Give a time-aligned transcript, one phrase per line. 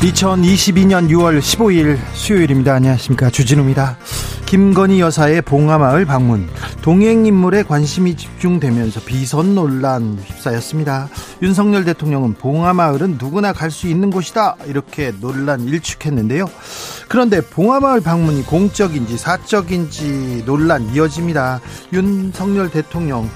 [0.00, 2.72] 2022년 6월 15일 수요일입니다.
[2.74, 3.30] 안녕하십니까.
[3.30, 3.98] 주진우입니다.
[4.46, 6.48] 김건희 여사의 봉하마을 방문.
[6.82, 11.08] 동행인물에 관심이 집중되면서 비선 논란 휩싸였습니다.
[11.42, 14.56] 윤석열 대통령은 봉하마을은 누구나 갈 수 있는 곳이다.
[14.66, 16.48] 이렇게 논란 일축했는데요.
[17.08, 21.60] 그런데 봉하마을 방문이 공적인지 사적인지 논란 이어집니다.
[21.92, 23.28] 윤석열 대통령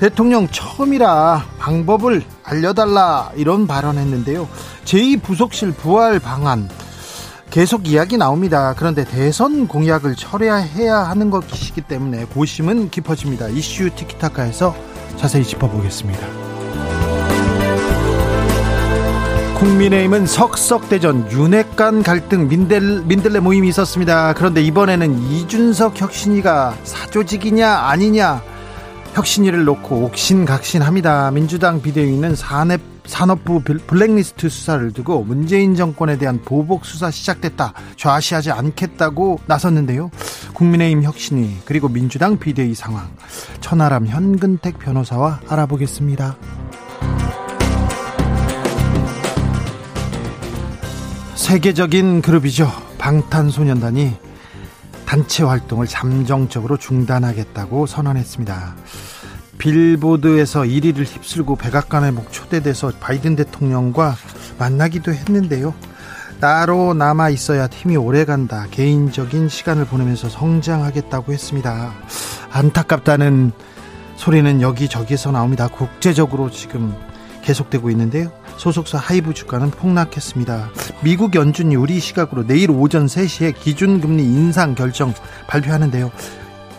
[0.00, 4.48] 대통령 처음이라 방법을 알려달라 이런 발언했는데요.
[4.86, 6.70] 제2부속실 부활 방안
[7.50, 8.74] 계속 이야기 나옵니다.
[8.78, 13.48] 그런데 대선 공약을 철회해야 하는 것이기 때문에 고심은 깊어집니다.
[13.48, 14.74] 이슈 티키타카에서
[15.18, 16.26] 자세히 짚어보겠습니다.
[19.58, 24.32] 국민의힘은 석석대전 윤핵관 갈등 민들, 민들레 모임이 있었습니다.
[24.32, 28.49] 그런데 이번에는 이준석 혁신이가 사조직이냐 아니냐
[29.14, 31.30] 혁신위를 놓고 옥신각신합니다.
[31.32, 37.72] 민주당 비대위는 산업, 산업부 블랙리스트 수사를 두고 문재인 정권에 대한 보복 수사 시작됐다.
[37.96, 40.10] 좌시하지 않겠다고 나섰는데요.
[40.54, 43.08] 국민의힘 혁신위 그리고 민주당 비대위 상황
[43.60, 46.36] 천하람 현근택 변호사와 알아보겠습니다.
[51.34, 52.70] 세계적인 그룹이죠.
[52.98, 54.29] 방탄소년단이
[55.10, 58.76] 단체 활동을 잠정적으로 중단하겠다고 선언했습니다.
[59.58, 64.14] 빌보드에서 1위를 휩쓸고 백악관에 목 초대돼서 바이든 대통령과
[64.56, 65.74] 만나기도 했는데요.
[66.40, 68.68] 따로 남아 있어야 팀이 오래 간다.
[68.70, 71.92] 개인적인 시간을 보내면서 성장하겠다고 했습니다.
[72.52, 73.50] 안타깝다는
[74.14, 75.66] 소리는 여기저기서 나옵니다.
[75.66, 76.94] 국제적으로 지금
[77.42, 78.30] 계속되고 있는데요.
[78.60, 80.70] 소속사 하이브 주가는 폭락했습니다.
[81.02, 85.14] 미국 연준이 우리 시각으로 내일 오전 3시에 기준금리 인상 결정
[85.46, 86.10] 발표하는데요.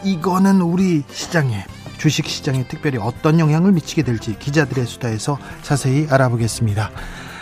[0.04, 1.66] 이거는 우리 시장에
[1.98, 6.92] 주식 시장에 특별히 어떤 영향을 미치게 될지 기자들의 수다에서 자세히 알아보겠습니다.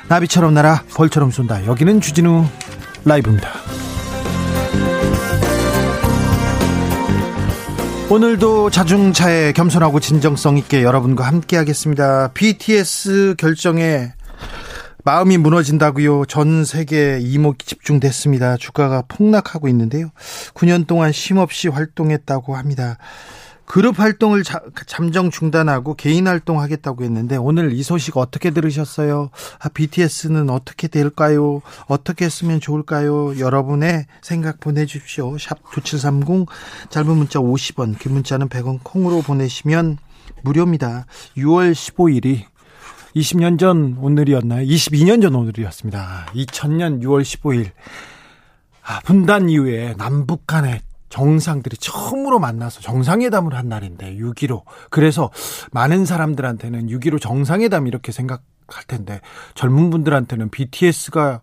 [0.08, 1.66] 나비처럼 날아 벌처럼 쏜다.
[1.66, 2.46] 여기는 주진우
[3.04, 3.50] 라이브입니다.
[8.10, 12.32] 오늘도 자중차에 겸손하고 진정성 있게 여러분과 함께 하겠습니다.
[12.34, 14.14] BTS 결정에
[15.10, 16.26] 마음이 무너진다고요.
[16.26, 18.58] 전 세계 이목이 집중됐습니다.
[18.58, 20.12] 주가가 폭락하고 있는데요.
[20.54, 23.00] 9년 동안 쉼없이 활동했다고 합니다.
[23.66, 29.32] 그룹 활동을 자, 잠정 중단하고 개인 활동하겠다고 했는데 오늘 이 소식 어떻게 들으셨어요?
[29.58, 31.64] 아, BTS는 어떻게 될까요?
[31.88, 33.40] 어떻게 했으면 좋을까요?
[33.40, 35.40] 여러분의 생각 보내주십시오.
[35.40, 36.46] 샵 9730
[36.92, 39.98] 짧은 문자 50원 긴 문자는 100원 콩으로 보내시면
[40.44, 41.08] 무료입니다.
[41.36, 42.44] 6월 15일이
[43.16, 44.66] 20년 전 오늘이었나요?
[44.66, 46.28] 22년 전 오늘이었습니다.
[46.34, 47.72] 2000년 6월 15일
[48.84, 55.32] 아, 분단 이후에 남북 간의 정상들이 처음으로 만나서 정상회담을 한 날인데 6.15 그래서
[55.72, 59.22] 많은 사람들한테는 6.15 정상회담 이렇게 생각할 텐데
[59.56, 61.42] 젊은 분들한테는 BTS가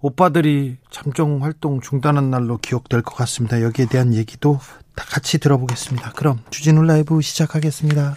[0.00, 3.62] 오빠들이 잠정 활동 중단한 날로 기억될 것 같습니다.
[3.62, 4.58] 여기에 대한 얘기도
[4.94, 6.12] 다 같이 들어보겠습니다.
[6.12, 8.16] 그럼 주진우 라이브 시작하겠습니다.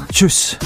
[0.11, 0.57] 주스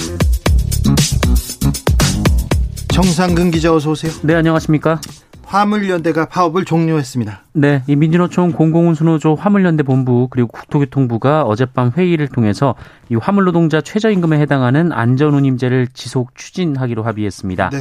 [2.94, 4.12] 정상근 기자 어서 오세요.
[4.24, 5.00] 네, 안녕하십니까?
[5.44, 7.44] 화물연대가 파업을 종료했습니다.
[7.54, 12.76] 네, 이 민주노총 공공운수노조 화물연대 본부 그리고 국토교통부가 어젯밤 회의를 통해서
[13.10, 17.70] 이 화물노동자 최저임금에 해당하는 안전운임제를 지속 추진하기로 합의했습니다.
[17.70, 17.78] 네.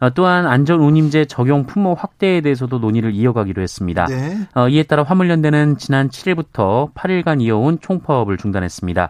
[0.00, 4.04] 어, 또한 안전운임제 적용 품목 확대에 대해서도 논의를 이어가기로 했습니다.
[4.06, 4.36] 네.
[4.54, 9.08] 어, 이에 따라 화물연대는 지난 7일부터 8일간 이어온 총파업을 중단했습니다.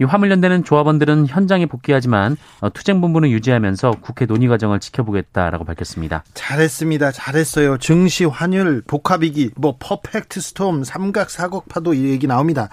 [0.00, 6.24] 이 화물연대는 조합원들은 현장에 복귀하지만 어, 투쟁본부는 유지하면서 국회 논의 과정을 지켜보겠다라고 밝혔습니다.
[6.32, 7.12] 잘했습니다.
[7.12, 7.76] 잘했어요.
[7.76, 12.70] 증시, 환율, 복합이기, 뭐 퍼펙트 스톰, 삼각 사곡파도 이 얘기 나옵니다.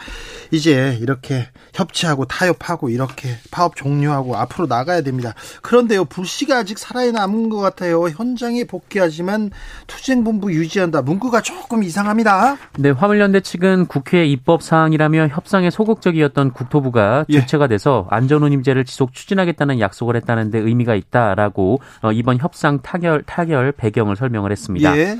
[0.51, 5.33] 이제 이렇게 협치하고 타협하고 이렇게 파업 종료하고 앞으로 나가야 됩니다.
[5.61, 8.07] 그런데요, 불씨가 아직 살아남은 것 같아요.
[8.07, 9.51] 현장에 복귀하지만
[9.87, 11.01] 투쟁본부 유지한다.
[11.01, 12.55] 문구가 조금 이상합니다.
[12.79, 17.39] 네, 화물연대 측은 국회 입법 사항이라며 협상에 소극적이었던 국토부가 예.
[17.41, 23.71] 주체가 돼서 안전운임제를 지속 추진하겠다는 약속을 했다는 데 의미가 있다라고 어, 이번 협상 타결 타결
[23.73, 24.97] 배경을 설명을 했습니다.
[24.97, 25.17] 예.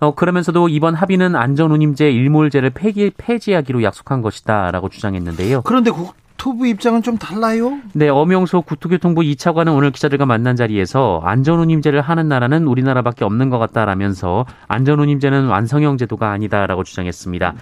[0.00, 5.62] 어, 그러면서도 이번 합의는 안전운임제 일몰제를 폐기, 폐지하기로 약속한 것이다라고 주장했는데요.
[5.62, 7.80] 그런데 국토부 입장은 좀 달라요?
[7.94, 14.46] 네, 엄영소 국토교통부 2차관은 오늘 기자들과 만난 자리에서 안전운임제를 하는 나라는 우리나라밖에 없는 것 같다라면서
[14.68, 17.54] 안전운임제는 완성형 제도가 아니다라고 주장했습니다.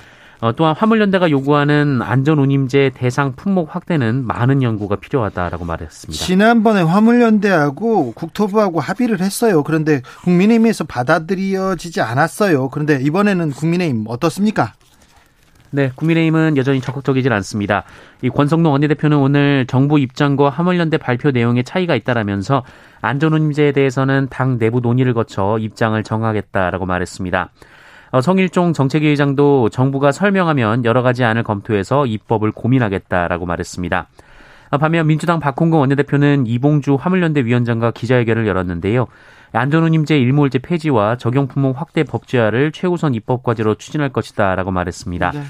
[0.46, 6.24] 어, 또한 화물연대가 요구하는 안전운임제 대상 품목 확대는 많은 연구가 필요하다라고 말했습니다.
[6.24, 9.64] 지난번에 화물연대하고 국토부하고 합의를 했어요.
[9.64, 12.68] 그런데 국민의힘에서 받아들여지지 않았어요.
[12.68, 14.74] 그런데 이번에는 국민의힘 어떻습니까?
[15.72, 17.82] 네, 국민의힘은 여전히 적극적이질 않습니다.
[18.22, 22.62] 이 권성동 원내대표는 오늘 정부 입장과 화물연대 발표 내용에 차이가 있다라면서
[23.00, 27.50] 안전운임제에 대해서는 당 내부 논의를 거쳐 입장을 정하겠다라고 말했습니다.
[28.10, 34.08] 어, 성일종 정책위 의장도 정부가 설명하면 여러 가지 안을 검토해서 입법을 고민하겠다라고 말했습니다.
[34.70, 39.06] 어, 반면 민주당 박홍근 원내대표는 이봉주 화물연대 위원장과 기자회견을 열었는데요.
[39.52, 45.30] 안전운임제 일몰제 폐지와 적용품목 확대 법제화를 최우선 입법 과제로 추진할 것이다라고 말했습니다.
[45.32, 45.42] 네.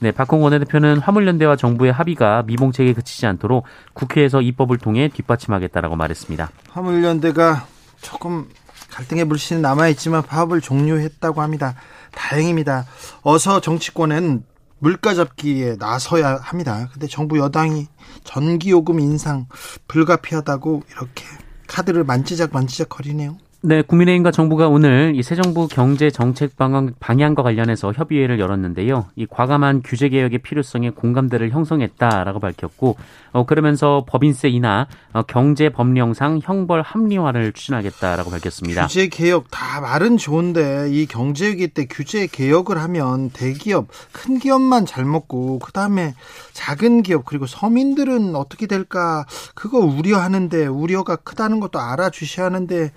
[0.00, 6.50] 네, 박홍 원내대표는 화물연대와 정부의 합의가 미봉책에 그치지 않도록 국회에서 입법을 통해 뒷받침하겠다라고 말했습니다.
[6.70, 7.66] 화물연대가
[8.00, 8.46] 조금
[8.92, 11.74] 갈등의 불씨는 남아있지만 파업을 종료했다고 합니다.
[12.12, 12.86] 다행입니다.
[13.22, 14.44] 어서 정치권은
[14.78, 16.88] 물가 잡기에 나서야 합니다.
[16.92, 17.86] 근데 정부 여당이
[18.24, 19.46] 전기요금 인상
[19.88, 21.24] 불가피하다고 이렇게
[21.68, 23.38] 카드를 만지작 만지작 거리네요.
[23.64, 29.06] 네, 국민의힘과 정부가 오늘 이 새 정부 경제 정책 방향, 방향과 관련해서 협의회를 열었는데요.
[29.14, 32.96] 이 과감한 규제 개혁의 필요성에 공감대를 형성했다라고 밝혔고,
[33.30, 38.88] 어, 그러면서 법인세 인하, 어, 경제 법령상 형벌 합리화를 추진하겠다라고 밝혔습니다.
[38.88, 44.86] 규제 개혁 다 말은 좋은데 이 경제 위기 때 규제 개혁을 하면 대기업, 큰 기업만
[44.86, 46.14] 잘 먹고 그 다음에
[46.52, 49.24] 작은 기업 그리고 서민들은 어떻게 될까
[49.54, 52.90] 그거 우려하는데 우려가 크다는 것도 알아주셔야 하는데.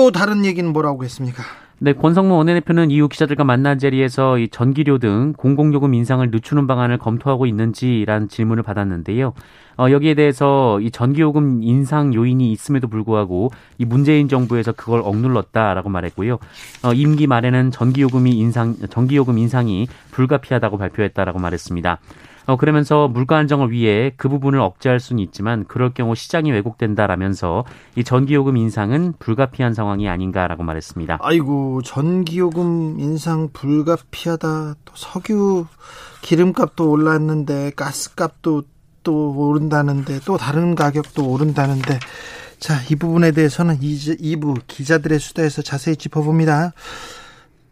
[0.00, 1.42] 또 다른 얘기는 뭐라고 했습니까?
[1.78, 7.44] 네, 권성모 원내대표는 이후 기자들과 만난 자리에서 이 전기료 등 공공요금 인상을 늦추는 방안을 검토하고
[7.44, 9.34] 있는지라는 질문을 받았는데요.
[9.80, 16.38] 어, 여기에 대해서 이 전기요금 인상 요인이 있음에도 불구하고 이 문재인 정부에서 그걸 억눌렀다라고 말했고요.
[16.82, 21.98] 어, 임기 말에는 전기요금이 인상 전기요금 인상이 불가피하다고 발표했다라고 말했습니다.
[22.44, 27.64] 어, 그러면서 물가 안정을 위해 그 부분을 억제할 수는 있지만 그럴 경우 시장이 왜곡된다라면서
[27.96, 31.20] 이 전기요금 인상은 불가피한 상황이 아닌가라고 말했습니다.
[31.22, 34.74] 아이고 전기요금 인상 불가피하다.
[34.84, 35.64] 또 석유
[36.20, 38.64] 기름값도 올랐는데 가스값도
[39.02, 41.98] 또 오른다는데 또 다른 가격도 오른다는데
[42.58, 46.74] 자, 이 부분에 대해서는 2부 기자들의 수다에서 자세히 짚어봅니다.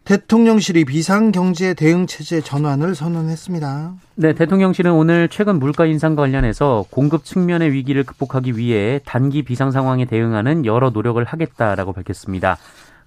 [0.09, 3.93] 대통령실이 비상경제 대응 체제 전환을 선언했습니다.
[4.15, 10.05] 네, 대통령실은 오늘 최근 물가 인상과 관련해서 공급 측면의 위기를 극복하기 위해 단기 비상 상황에
[10.05, 12.57] 대응하는 여러 노력을 하겠다라고 밝혔습니다.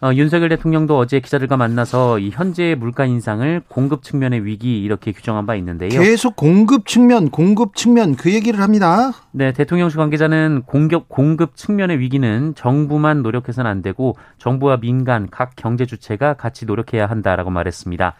[0.05, 5.47] 어, 윤석열 대통령도 어제 기자들과 만나서 이 현재 물가 인상을 공급 측면의 위기 이렇게 규정한
[5.47, 5.91] 바 있는데요.
[5.91, 9.13] 계속 공급 측면, 공급 측면 그 얘기를 합니다.
[9.31, 15.87] 네, 대통령실 관계자는 공격 공급 측면의 위기는 정부만 노력해서는 안 되고 정부와 민간 각 경제
[15.87, 18.15] 주체가 같이 노력해야 한다라고 말했습니다.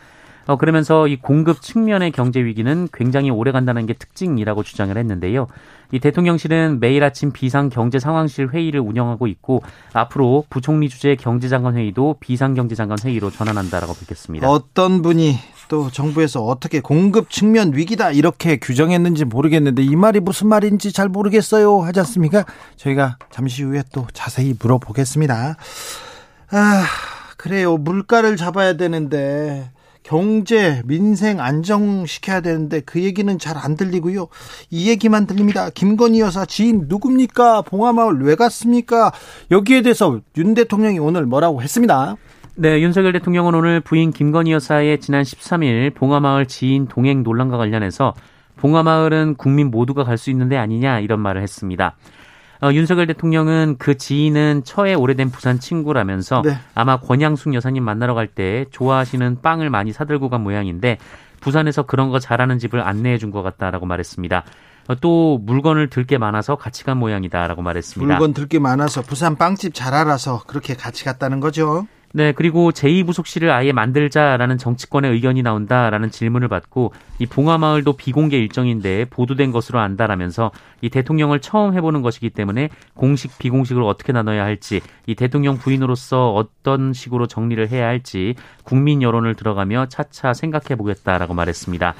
[0.47, 5.49] 어, 그러면서 이 공급 측면의 경제 위기는 굉장히 오래 간다는 게 특징이라고 주장을 했는데요.
[5.93, 12.17] 이 대통령실은 매일 아침 비상 경제 상황실 회의를 운영하고 있고 앞으로 부총리 주재 경제장관 회의도
[12.19, 14.49] 비상 경제장관 회의로 전환한다라고 밝혔습니다.
[14.49, 15.37] 어떤 분이
[15.69, 21.81] 또 정부에서 어떻게 공급 측면 위기다 이렇게 규정했는지 모르겠는데 이 말이 무슨 말인지 잘 모르겠어요
[21.81, 22.45] 하지 않습니까?
[22.77, 25.57] 저희가 잠시 후에 또 자세히 물어보겠습니다.
[26.51, 26.85] 아,
[27.37, 27.77] 그래요.
[27.77, 29.72] 물가를 잡아야 되는데
[30.03, 34.29] 경제, 민생 안정시켜야 되는데 그 얘기는 잘 안 들리고요.
[34.71, 35.69] 이 얘기만 들립니다.
[35.71, 37.63] 김건희 여사 지인 누굽니까?
[37.63, 39.13] 봉화마을 왜 갔습니까?
[39.51, 42.17] 여기에 대해서 윤 대통령이 오늘 뭐라고 했습니다.
[42.55, 48.15] 네, 윤석열 대통령은 오늘 부인 김건희 여사의 지난 13일 봉화마을 지인 동행 논란과 관련해서
[48.57, 51.97] 봉화마을은 국민 모두가 갈 수 있는 데 아니냐 이런 말을 했습니다.
[52.63, 56.57] 어, 윤석열 대통령은 그 지인은 처에 오래된 부산 친구라면서 네.
[56.75, 60.99] 아마 권양숙 여사님 만나러 갈 때 좋아하시는 빵을 많이 사들고 간 모양인데
[61.41, 64.45] 부산에서 그런 거 잘하는 집을 안내해 준 것 같다라고 말했습니다.
[65.01, 68.15] 또 물건을 들 게 많아서 같이 간 모양이다라고 말했습니다.
[68.15, 71.87] 물건 들 게 많아서 부산 빵집 잘 알아서 그렇게 같이 갔다는 거죠.
[72.15, 79.51] 네, 그리고 제2부속실을 아예 만들자라는 정치권의 의견이 나온다라는 질문을 받고 이 봉화마을도 비공개 일정인데 보도된
[79.51, 80.51] 것으로 안다라면서
[80.83, 86.93] 이 대통령을 처음 해보는 것이기 때문에 공식 비공식을 어떻게 나눠야 할지 이 대통령 부인으로서 어떤
[86.93, 91.95] 식으로 정리를 해야 할지 국민 여론을 들어가며 차차 생각해 보겠다라고 말했습니다.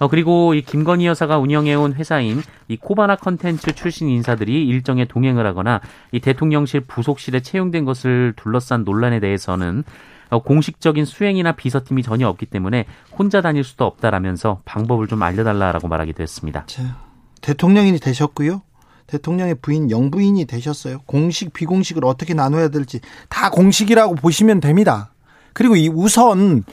[0.00, 5.82] 어, 그리고 이 김건희 여사가 운영해온 회사인 이 코바나 컨텐츠 출신 인사들이 일정에 동행을 하거나
[6.10, 9.84] 이 대통령실 부속실에 채용된 것을 둘러싼 논란에 대해서는
[10.30, 16.22] 어, 공식적인 수행이나 비서팀이 전혀 없기 때문에 혼자 다닐 수도 없다라면서 방법을 좀 알려달라라고 말하기도
[16.22, 16.64] 했습니다.
[16.66, 16.96] 자,
[17.42, 18.62] 대통령이 되셨고요.
[19.06, 21.00] 대통령의 부인 영부인이 되셨어요.
[21.04, 25.12] 공식 비공식을 어떻게 나눠야 될지 다 공식이라고 보시면 됩니다.
[25.52, 26.64] 그리고 이 우선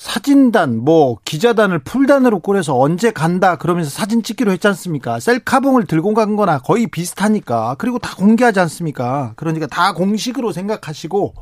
[0.00, 5.20] 사진단, 뭐 기자단을 풀단으로 꾸려서 언제 간다 그러면서 사진 찍기로 했지 않습니까?
[5.20, 7.76] 셀카봉을 들고 간 거나 거의 비슷하니까.
[7.78, 9.34] 그리고 다 공개하지 않습니까?
[9.36, 11.34] 그러니까 다 공식으로 생각하시고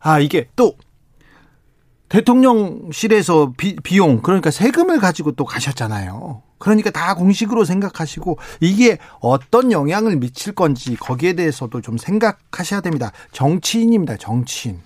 [0.00, 0.74] 아, 이게 또
[2.08, 6.42] 대통령실에서 비, 비용 그러니까 세금을 가지고 또 가셨잖아요.
[6.58, 13.12] 그러니까 다 공식으로 생각하시고 이게 어떤 영향을 미칠 건지 거기에 대해서도 좀 생각하셔야 됩니다.
[13.30, 14.16] 정치인입니다.
[14.16, 14.80] 정치인.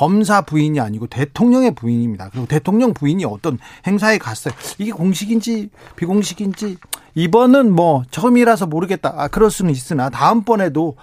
[0.00, 2.30] 검사 부인이 아니고 대통령의 부인입니다.
[2.30, 4.54] 그리고 대통령 부인이 어떤 행사에 갔어요.
[4.78, 6.78] 이게 공식인지 비공식인지
[7.14, 9.12] 이번은 뭐 처음이라서 모르겠다.
[9.14, 10.96] 아, 그럴 수는 있으나 다음번에도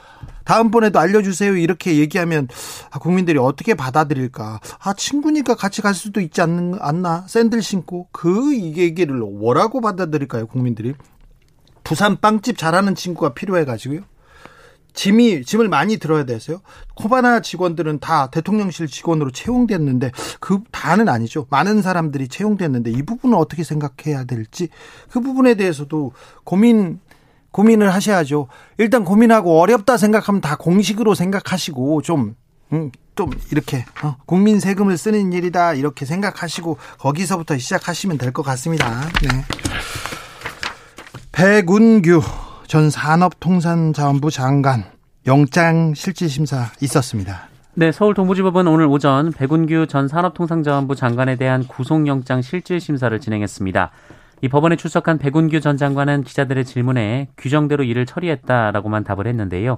[0.46, 1.58] 다음번에도 알려주세요.
[1.58, 2.48] 이렇게 얘기하면
[2.90, 4.62] 아, 국민들이 어떻게 받아들일까?
[4.80, 7.26] 아, 친구니까 같이 갈 수도 있지 않는, 않나?
[7.28, 8.08] 샌들 신고.
[8.12, 10.96] 그 얘기를 뭐라고 받아들일까요, 국민들이?
[11.84, 14.02] 부산 빵집 잘하는 친구가 필요해 가지고요.
[14.98, 16.60] 짐이 짐을 많이 들어야 돼서요.
[16.96, 21.46] 코바나 직원들은 다 대통령실 직원으로 채용됐는데 그 다는 아니죠.
[21.52, 24.70] 많은 사람들이 채용됐는데 이 부분은 어떻게 생각해야 될지
[25.12, 26.14] 그 부분에 대해서도
[26.44, 27.00] 고민
[27.52, 28.48] 고민을 하셔야죠.
[28.80, 32.36] 일단 고민하고 어렵다 생각하면 다 공식으로 생각하시고 좀
[32.74, 39.02] 음, 좀 이렇게 어, 국민 세금을 쓰는 일이다 이렇게 생각하시고 거기서부터 시작하시면 될 것 같습니다.
[39.22, 39.46] 네.
[41.32, 42.22] 백운규
[42.68, 44.84] 전 산업통상자원부 장관
[45.26, 47.48] 영장 실질심사 있었습니다.
[47.76, 53.92] 네, 서울 동부지법은 오늘 오전 백운규 전 산업통상자원부 장관에 대한 구속영장 실질심사를 진행했습니다.
[54.42, 59.78] 이 법원에 출석한 백운규 전 장관은 기자들의 질문에 규정대로 일을 처리했다라고만 답을 했는데요.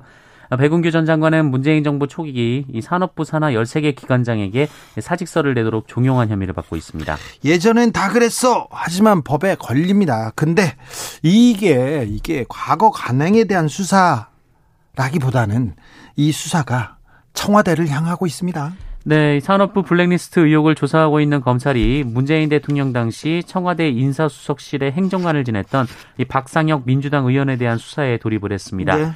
[0.57, 4.67] 백운규 전 장관은 문재인 정부 초기 이 산업부 산하 13개 기관장에게
[4.99, 7.17] 사직서를 내도록 종용한 혐의를 받고 있습니다.
[7.45, 8.67] 예전엔 다 그랬어.
[8.71, 10.31] 하지만 법에 걸립니다.
[10.35, 10.75] 근데
[11.21, 15.75] 이게 이게 과거 간행에 대한 수사라기보다는
[16.15, 16.97] 이 수사가
[17.33, 18.73] 청와대를 향하고 있습니다.
[19.05, 25.87] 네, 산업부 블랙리스트 의혹을 조사하고 있는 검찰이 문재인 대통령 당시 청와대 인사수석실의 행정관을 지냈던
[26.17, 28.97] 이 박상혁 민주당 의원에 대한 수사에 돌입을 했습니다.
[28.97, 29.13] 네.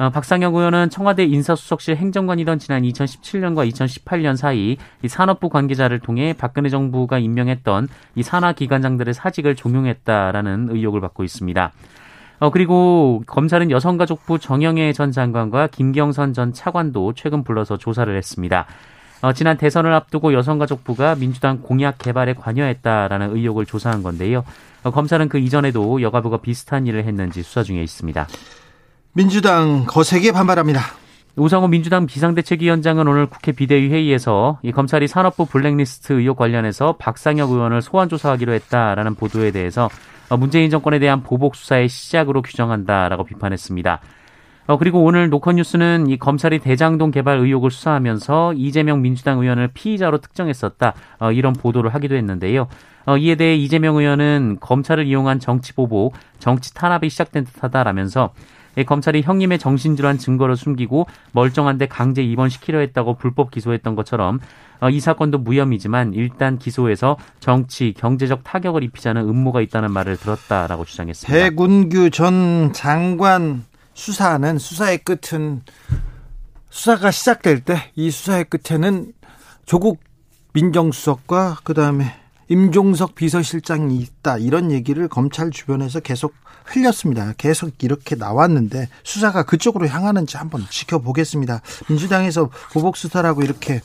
[0.00, 6.70] 어, 박상혁 의원은 청와대 인사수석실 행정관이던 지난 2017년과 2018년 사이 이 산업부 관계자를 통해 박근혜
[6.70, 11.72] 정부가 임명했던 이 산하 기관장들의 사직을 종용했다라는 의혹을 받고 있습니다.
[12.38, 18.64] 어, 그리고 검찰은 여성가족부 정영애 전 장관과 김경선 전 차관도 최근 불러서 조사를 했습니다.
[19.20, 24.44] 어, 지난 대선을 앞두고 여성가족부가 민주당 공약 개발에 관여했다라는 의혹을 조사한 건데요.
[24.82, 28.26] 어, 검찰은 그 이전에도 여가부가 비슷한 일을 했는지 수사 중에 있습니다.
[29.12, 30.80] 민주당 거세게 반발합니다.
[31.34, 37.82] 우상호 민주당 비상대책위원장은 오늘 국회 비대위 회의에서 이 검찰이 산업부 블랙리스트 의혹 관련해서 박상혁 의원을
[37.82, 39.88] 소환 조사하기로 했다라는 보도에 대해서
[40.38, 44.00] 문재인 정권에 대한 보복 수사의 시작으로 규정한다라고 비판했습니다.
[44.68, 50.94] 어, 그리고 오늘 노컷뉴스는 이 검찰이 대장동 개발 의혹을 수사하면서 이재명 민주당 의원을 피의자로 특정했었다
[51.18, 52.68] 어, 이런 보도를 하기도 했는데요.
[53.06, 58.32] 어, 이에 대해 이재명 의원은 검찰을 이용한 정치 보복, 정치 탄압이 시작된 듯하다라면서
[58.86, 64.40] 검찰이 형님의 정신질환 증거를 숨기고 멀쩡한데 강제 입원시키려 했다고 불법 기소했던 것처럼
[64.80, 71.50] 어, 이 사건도 무혐의지만 일단 기소해서 정치, 경제적 타격을 입히자는 음모가 있다는 말을 들었다라고 주장했습니다.
[71.50, 75.62] 백운규 전 장관 수사는 수사의 끝은
[76.70, 79.12] 수사가 시작될 때 이 수사의 끝에는
[79.66, 80.00] 조국
[80.54, 82.14] 민정수석과 그다음에
[82.48, 86.34] 임종석 비서실장이 있다 이런 얘기를 검찰 주변에서 계속
[86.64, 87.32] 흘렸습니다.
[87.36, 91.62] 계속 이렇게 나왔는데 수사가 그쪽으로 향하는지 한번 지켜보겠습니다.
[91.88, 93.80] 민주당에서 보복 수사라고 이렇게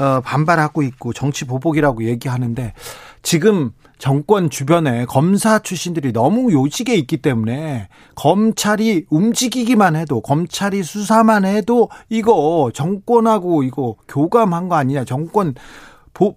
[0.00, 2.74] 어, 반발하고 있고 정치 보복이라고 얘기하는데
[3.22, 11.88] 지금 정권 주변에 검사 출신들이 너무 요직에 있기 때문에 검찰이 움직이기만 해도 검찰이 수사만 해도
[12.10, 15.54] 이거 정권하고 이거 교감한 거 아니냐 정권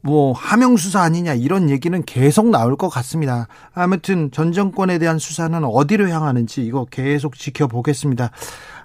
[0.02, 3.48] 뭐 하명 수사 아니냐 이런 얘기는 계속 나올 것 같습니다.
[3.74, 8.32] 아무튼 전 정권에 대한 수사는 어디로 향하는지 이거 계속 지켜보겠습니다.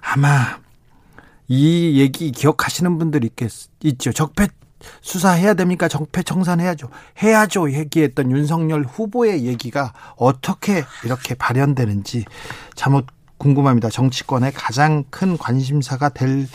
[0.01, 0.59] 아마
[1.47, 3.51] 이 얘기 기억하시는 분들 있겠
[3.83, 4.11] 있죠.
[4.11, 4.47] 적폐
[5.01, 5.87] 수사해야 됩니까?
[5.87, 6.89] 적폐 청산해야죠.
[7.21, 7.71] 해야죠.
[7.71, 12.25] 얘기했던 윤석열 후보의 얘기가 어떻게 이렇게 발현되는지
[12.75, 13.89] 잘못 궁금합니다.
[13.89, 16.47] 정치권의 가장 큰 관심사가 될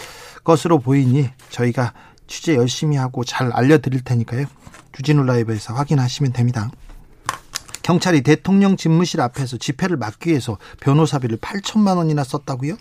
[0.44, 1.92] 것으로 보이니 저희가
[2.30, 4.46] 취재 열심히 하고 잘 알려드릴 테니까요.
[4.92, 6.70] 주진우 라이브에서 확인하시면 됩니다.
[7.82, 12.76] 경찰이 대통령 집무실 앞에서 집회를 막기 위해서 변호사비를 8천만 원이나 썼다고요?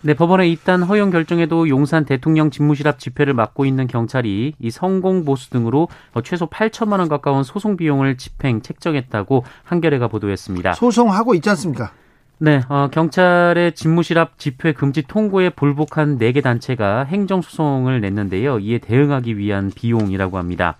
[0.00, 5.24] 네, 법원의 입단 허용 결정에도 용산 대통령 집무실 앞 집회를 막고 있는 경찰이 이 성공
[5.24, 5.88] 보수 등으로
[6.24, 10.74] 최소 8천만 원 가까운 소송 비용을 집행 책정했다고 한겨레가 보도했습니다.
[10.74, 11.92] 소송하고 있지 않습니까?
[12.38, 18.58] 네, 어, 경찰의 집무실 앞 집회 금지 통고에 불복한 4개 단체가 행정소송을 냈는데요.
[18.58, 20.76] 이에 대응하기 위한 비용이라고 합니다.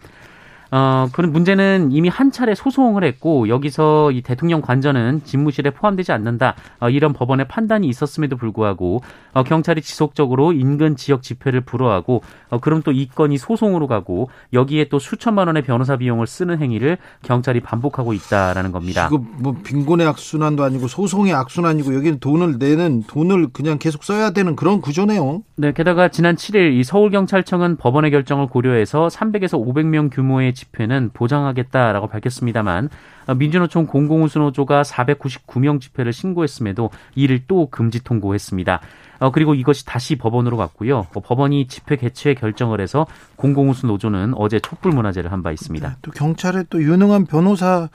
[0.73, 6.57] 어, 그런 문제는 이미 한 차례 소송을 했고 여기서 이 대통령 관저는 집무실에 포함되지 않는다.
[6.81, 12.83] 어, 이런 법원의 판단이 있었음에도 불구하고 어, 경찰이 지속적으로 인근 지역 집회를 불허하고 어, 그럼
[12.83, 18.15] 또 이 건이 소송으로 가고 여기에 또 수천만 원의 변호사 비용을 쓰는 행위를 경찰이 반복하고
[18.15, 19.07] 있다라는 겁니다.
[19.07, 24.57] 이거 뭐 빈곤의 악순환도 아니고 소송의 악순환이고 여기는 돈을 내는 돈을 그냥 계속 써야 되는
[24.57, 25.43] 그런 구조네요.
[25.57, 32.89] 네, 게다가 지난 7일 이 서울경찰청은 법원의 결정을 고려해서 300에서 500명 규모의 집회는 보장하겠다라고 밝혔습니다만
[33.29, 38.81] 어, 민주노총 공공운수노조가 499명 집회를 신고했음에도 이를 또 금지 통고했습니다.
[39.21, 41.07] 어, 그리고 이것이 다시 법원으로 갔고요.
[41.15, 45.89] 어, 법원이 집회 개최 결정을 해서 공공운수 노조는 어제 촛불 문화제를 한 바 있습니다.
[45.89, 47.89] 네, 또 경찰에 또 유능한 변호사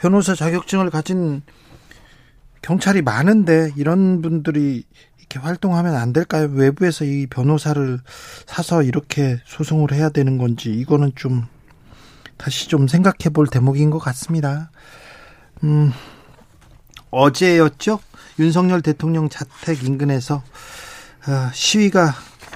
[0.00, 1.42] 변호사 자격증을 가진
[2.62, 4.84] 경찰이 많은데 이런 분들이
[5.18, 6.48] 이렇게 활동하면 안 될까요?
[6.52, 7.98] 외부에서 이 변호사를
[8.46, 11.44] 사서 이렇게 소송을 해야 되는 건지 이거는 좀
[12.42, 14.72] 다시 좀 생각해 볼 대목인 것 같습니다.
[15.62, 15.92] 음,
[17.12, 18.00] 어제였죠?
[18.40, 20.36] 윤석열 대통령 자택 인근에서
[21.28, 22.12] 어, 시위가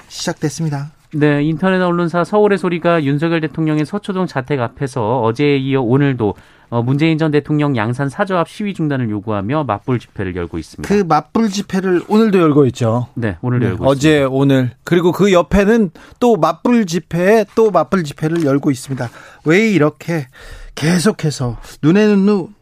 [0.09, 0.91] 시작됐습니다.
[1.13, 6.35] 네, 인터넷 언론사 서울의 소리가 윤석열 대통령의 서초동 자택 앞에서 어제에 이어 오늘도
[6.69, 10.87] 어, 문재인 전 대통령 양산 사저 앞 시위 중단을 요구하며 맞불 집회를 열고 있습니다.
[10.87, 13.07] 그 맞불 집회를 오늘도 열고 있죠.
[13.13, 14.29] 네, 오늘도 네, 열고 어제 있습니다.
[14.29, 19.09] 오늘 그리고 그 옆에는 또 맞불 집회에 또 맞불 집회를 열고 있습니다.
[19.45, 20.27] 왜 이렇게
[20.75, 22.53] 계속해서 눈에는 눈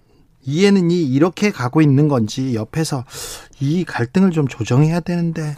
[0.43, 3.03] 이해는 이 이렇게 가고 있는 건지 옆에서
[3.59, 5.55] 이 갈등을 좀 조정해야 되는데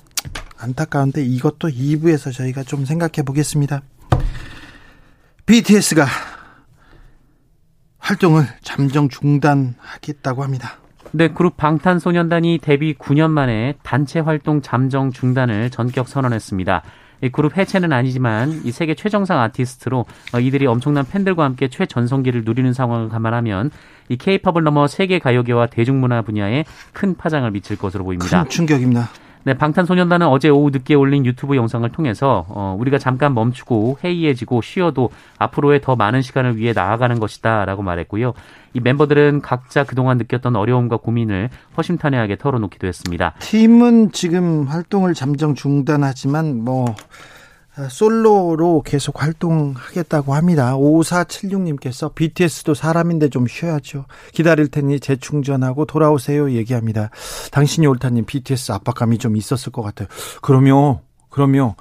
[0.57, 3.81] 안타까운데 이것도 2부에서 저희가 좀 생각해 보겠습니다.
[5.45, 6.05] BTS가
[8.07, 10.77] 활동을 잠정 중단하겠다고 합니다.
[11.11, 16.83] 네, 그룹 방탄소년단이 데뷔 9년 만에 단체 활동 잠정 중단을 전격 선언했습니다.
[17.23, 22.71] 이 그룹 해체는 아니지만 이 세계 최정상 아티스트로 어, 이들이 엄청난 팬들과 함께 최전성기를 누리는
[22.73, 23.71] 상황을 감안하면
[24.09, 28.43] 이 케이팝을 넘어 세계 가요계와 대중문화 분야에 큰 파장을 미칠 것으로 보입니다.
[28.43, 29.09] 큰 충격입니다.
[29.47, 35.09] 네, 방탄소년단은 어제 오후 늦게 올린 유튜브 영상을 통해서 어, 우리가 잠깐 멈추고 해이해지고 쉬어도
[35.39, 38.33] 앞으로의 더 많은 시간을 위해 나아가는 것이다라고 말했고요.
[38.73, 43.35] 이 멤버들은 각자 그동안 느꼈던 어려움과 고민을 허심탄회하게 털어놓기도 했습니다.
[43.39, 46.93] 팀은 지금 활동을 잠정 중단하지만 뭐
[47.89, 50.75] 솔로로 계속 활동하겠다고 합니다.
[50.75, 54.05] 5476님께서 BTS도 사람인데 좀 쉬어야죠.
[54.33, 57.09] 기다릴 테니 재충전하고 돌아오세요 얘기합니다.
[57.51, 60.07] 당신이 옳다님 BTS 압박감이 좀 있었을 것 같아요.
[60.41, 61.75] 그러면 그러면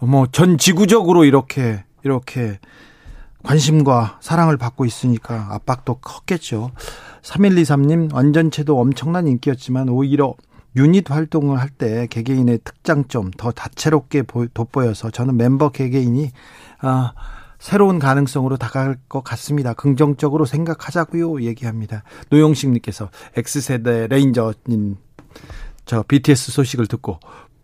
[0.00, 2.58] 뭐 전 지구적으로 이렇게 이렇게
[3.42, 6.70] 관심과 사랑을 받고 있으니까 압박도 컸겠죠.
[7.22, 10.34] 3123님 완전체도 엄청난 인기였지만 오히려
[10.76, 16.30] 유닛 활동을 할 때 개개인의 특장점 더 다채롭게 돋보여서 저는 member 개개인이
[16.80, 17.12] 아,
[17.58, 19.72] 새로운 가능성으로 다가갈 것 같습니다.
[19.72, 21.42] 긍정적으로 생각하자고요.
[21.42, 22.02] 얘기합니다.
[22.30, 24.96] 노영식 님께서 X세대 레인저님
[25.86, 27.18] 저 BTS 소식을 듣고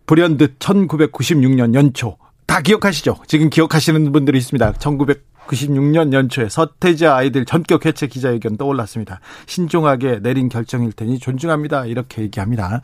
[0.07, 3.17] 불현듯 1996년 연초 다 기억하시죠?
[3.27, 4.73] 지금 기억하시는 분들이 있습니다.
[4.73, 9.19] 1900 96년 연초에 서태지 아이들 전격 해체 기자회견 떠올랐습니다.
[9.47, 11.85] 신중하게 내린 결정일 테니 존중합니다.
[11.85, 12.81] 이렇게 얘기합니다.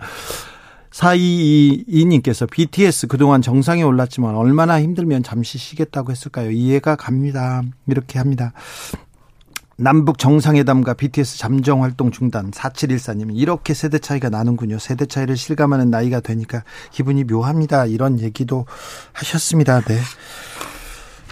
[0.92, 6.50] 422님께서 BTS 그동안 정상에 올랐지만 얼마나 힘들면 잠시 쉬겠다고 했을까요?
[6.52, 7.62] 이해가 갑니다.
[7.88, 8.54] 이렇게 합니다.
[9.80, 14.80] 남북 정상회담과 BTS 잠정 활동 중단 4714님 이렇게 세대 차이가 나는군요.
[14.80, 17.86] 세대 차이를 실감하는 나이가 되니까 기분이 묘합니다.
[17.86, 18.66] 이런 얘기도
[19.14, 19.82] 하셨습니다.
[19.82, 20.00] 네.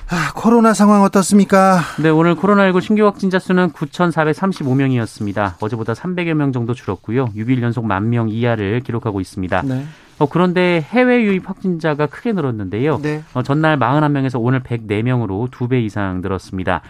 [0.07, 1.79] 아, 코로나 상황 어떻습니까?
[1.99, 5.53] 네, 오늘 코로나19 신규 확진자 수는 9,435명이었습니다.
[5.59, 7.29] 어제보다 300여 명 정도 줄었고요.
[7.35, 9.63] 6일 연속 만명 이하를 기록하고 있습니다.
[9.63, 9.85] 네.
[10.19, 12.99] 어, 그런데 해외 유입 확진자가 크게 늘었는데요.
[13.01, 13.23] 네.
[13.33, 16.81] 어, 전날 41명에서 오늘 104명으로 두배 이상 늘었습니다.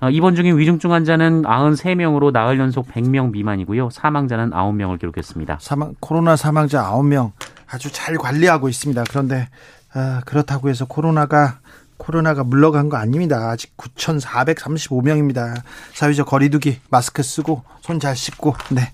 [0.00, 3.90] 어, 입원 중인 위중증 환자는 93명으로 나흘 연속 100명 미만이고요.
[3.90, 5.58] 사망자는 9명을 기록했습니다.
[5.60, 7.32] 사망, 코로나 사망자 9명
[7.68, 9.04] 아주 잘 관리하고 있습니다.
[9.10, 9.48] 그런데
[9.92, 11.58] 아, 그렇다고 해서 코로나가
[12.04, 13.50] 코로나가 물러간 거 아닙니다.
[13.50, 15.62] 아직 9,435명입니다.
[15.94, 18.92] 사회적 거리두기 마스크 쓰고 손 잘 씻고 네.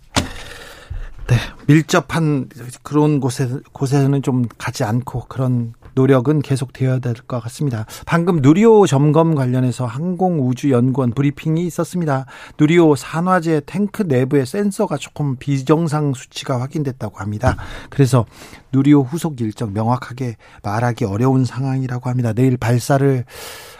[1.28, 2.48] 네, 밀접한
[2.82, 7.86] 그런 곳에 곳에는 좀 가지 않고 그런 노력은 계속되어야 될 것 같습니다.
[8.04, 12.26] 방금 누리호 점검 관련해서 항공우주연구원 브리핑이 있었습니다.
[12.60, 17.56] 누리호 산화제 탱크 내부의 센서가 조금 비정상 수치가 확인됐다고 합니다.
[17.90, 18.26] 그래서
[18.72, 22.32] 누리호 후속 일정 명확하게 말하기 어려운 상황이라고 합니다.
[22.32, 23.24] 내일 발사를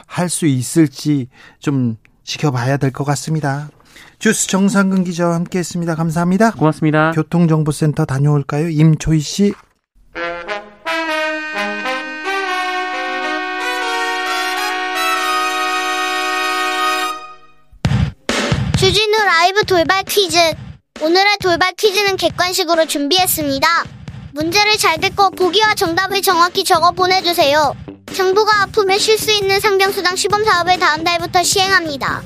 [0.07, 3.69] 할 수 있을지 좀 지켜봐야 될 것 같습니다.
[4.19, 5.95] 주스 정상근 기자와 함께했습니다.
[5.95, 6.53] 감사합니다.
[6.53, 7.13] 고맙습니다.
[7.13, 8.69] 교통정보센터 다녀올까요?
[8.71, 9.55] 임초희 씨.
[19.57, 20.37] 라이브 돌발 퀴즈.
[21.01, 23.67] 오늘의 돌발 퀴즈는 객관식으로 준비했습니다.
[24.35, 27.75] 문제를 잘 듣고 보기와 정답을 정확히 적어 보내주세요.
[28.15, 32.23] 정부가 아프면 쉴수 있는 상병수당 시범 사업을 다음 달부터 시행합니다.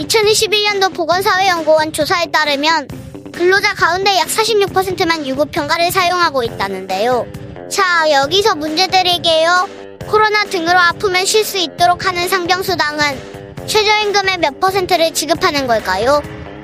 [0.00, 2.88] 2021년도 보건사회연구원 조사에 따르면
[3.32, 7.26] 근로자 가운데 약 46%만 유급평가를 사용하고 있다는데요.
[7.70, 9.68] 자, 여기서 문제 드릴게요.
[10.08, 16.41] 코로나 등으로 아프면 쉴 수 있도록 하는 상병수당은 최저임금의 몇 퍼센트를 지급하는 걸까요?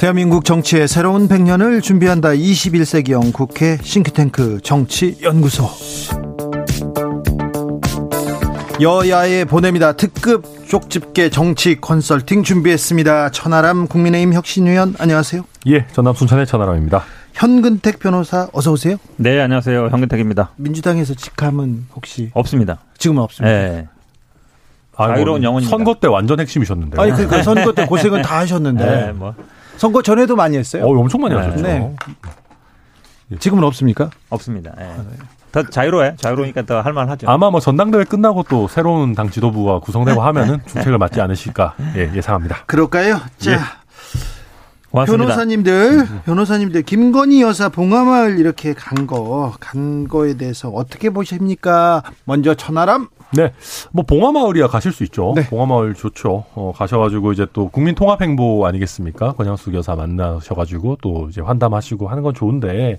[0.00, 2.30] 대한민국 정치의 새로운 100년을 준비한다.
[2.30, 5.68] 21세기형 국회 싱크탱크 정치연구소.
[8.80, 9.92] 여야에 보냅니다.
[9.92, 13.32] 특급 쪽집게 정치 컨설팅 준비했습니다.
[13.32, 15.42] 천하람 국민의힘 혁신위원 안녕하세요.
[15.66, 17.04] 예, 전남 순천의 천하람입니다.
[17.34, 18.96] 현근택 변호사 어서 오세요.
[19.16, 19.88] 네, 안녕하세요.
[19.90, 20.52] 현근택입니다.
[20.56, 22.78] 민주당에서 직함은 혹시 없습니다.
[22.96, 23.54] 지금은 없습니다.
[23.54, 23.88] 네.
[24.96, 25.76] 자유로운 영혼입니다.
[25.76, 26.98] 선거 때 완전 핵심이셨는데.
[26.98, 28.84] 아니 그러니까 선거 때 고생은 다 하셨는데.
[28.86, 29.34] 네, 뭐.
[29.80, 30.84] 선거 전에도 많이 했어요.
[30.84, 31.62] 어, 엄청 많이 하셨죠.
[31.62, 31.96] 네.
[33.38, 34.10] 지금은 없습니까?
[34.28, 34.72] 없습니다.
[34.76, 34.94] 네.
[35.52, 36.16] 더 자유로워요.
[36.16, 37.26] 자유로우니까 더 할만하죠.
[37.30, 42.64] 아마 뭐 전당대회 끝나고 또 새로운 당 지도부가 구성되고 하면은 중책을 맞지 않으실까 예, 예상합니다.
[42.66, 43.20] 그럴까요?
[43.38, 43.52] 자.
[43.52, 43.56] 예.
[44.90, 45.24] 고맙습니다.
[45.24, 52.02] 변호사님들, 변호사님들, 김건희 여사 봉화마을 이렇게 간 거, 간 거에 대해서 어떻게 보십니까?
[52.24, 53.08] 먼저 천하람?
[53.32, 53.52] 네,
[53.92, 55.32] 뭐 봉화마을이야 가실 수 있죠.
[55.36, 55.46] 네.
[55.46, 56.44] 봉화마을 좋죠.
[56.54, 59.32] 어, 가셔가지고 이제 또 국민 통합행보 아니겠습니까?
[59.32, 62.98] 권양숙 여사 만나셔가지고 또 이제 환담하시고 하는 건 좋은데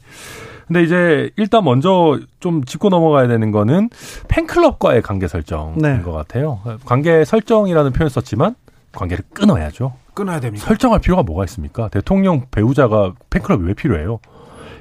[0.68, 3.90] 근데 이제 일단 먼저 좀 짚고 넘어가야 되는 거는
[4.30, 6.02] 팬클럽과의 관계 설정인 네.
[6.02, 6.62] 것 같아요.
[6.86, 8.56] 관계 설정이라는 표현 을 썼지만
[8.94, 9.94] 관계를 끊어야죠.
[10.14, 10.66] 끊어야 됩니다.
[10.66, 11.88] 설정할 필요가 뭐가 있습니까?
[11.90, 14.20] 대통령 배우자가 팬클럽이 왜 필요해요?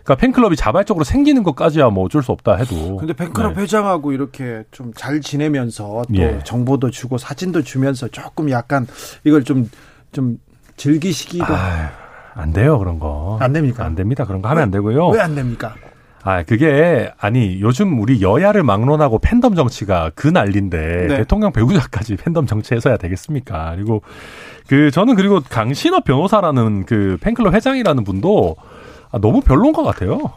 [0.03, 2.97] 그러니까 팬클럽이 자발적으로 생기는 것까지야 뭐 어쩔 수 없다 해도.
[2.97, 3.63] 근데 팬클럽 네.
[3.63, 6.41] 회장하고 이렇게 좀 잘 지내면서 또 예.
[6.45, 8.87] 정보도 주고 사진도 주면서 조금 약간
[9.25, 10.39] 이걸 좀좀
[10.77, 11.87] 즐기시기도 아유.
[12.35, 13.39] 안 돼요 그런 거.
[13.41, 13.85] 안 됩니까?
[13.85, 14.25] 안 됩니다.
[14.25, 15.09] 그런 거 하면 안 되고요.
[15.09, 15.75] 왜 안 됩니까?
[16.23, 21.17] 아, 그게, 아니, 요즘 우리 여야를 막론하고 팬덤 정치가 그 난리인데, 네.
[21.19, 23.73] 대통령 배우자까지 팬덤 정치해서야 되겠습니까?
[23.77, 24.03] 그리고,
[24.69, 28.57] 그, 저는 그리고 강신업 변호사라는 그 팬클럽 회장이라는 분도,
[29.11, 30.33] 아, 너무 별론 것 같아요.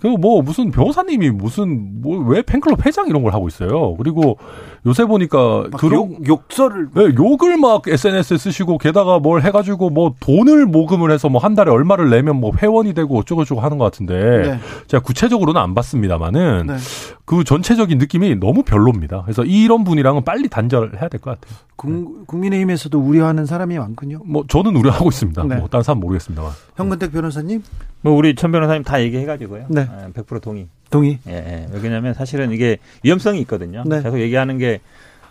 [0.00, 3.96] 그뭐 무슨 변호사님이 무슨 뭐 왜 팬클럽 회장 이런 걸 하고 있어요.
[3.96, 4.36] 그리고
[4.84, 10.66] 요새 보니까 그런 욕, 설을 네, 욕을 막 SNS에 쓰시고 게다가 뭘 해가지고 뭐 돈을
[10.66, 14.58] 모금을 해서 뭐 한 달에 얼마를 내면 뭐 회원이 되고 어쩌고저쩌고 하는 것 같은데 네.
[14.88, 16.76] 제가 구체적으로는 안 봤습니다만은 네.
[17.24, 19.22] 그 전체적인 느낌이 너무 별로입니다.
[19.22, 21.56] 그래서 이런 분이랑은 빨리 단절해야 될 것 같아요.
[21.76, 24.20] 국, 민의힘에서도 우려하는 사람이 많군요.
[24.24, 25.44] 뭐 저는 우려하고 있습니다.
[25.44, 25.56] 네.
[25.56, 26.52] 뭐 다른 사람 모르겠습니다만.
[26.76, 27.62] 현근택 변호사님?
[28.06, 29.66] 뭐 우리 천 변호사님 다 얘기해가지고요.
[29.68, 29.88] 네.
[30.14, 30.68] 100% 동의.
[30.90, 31.18] 동의.
[31.26, 31.66] 예, 예.
[31.72, 33.82] 왜냐하면 사실은 이게 위험성이 있거든요.
[33.84, 34.00] 네.
[34.00, 34.80] 계속 얘기하는 게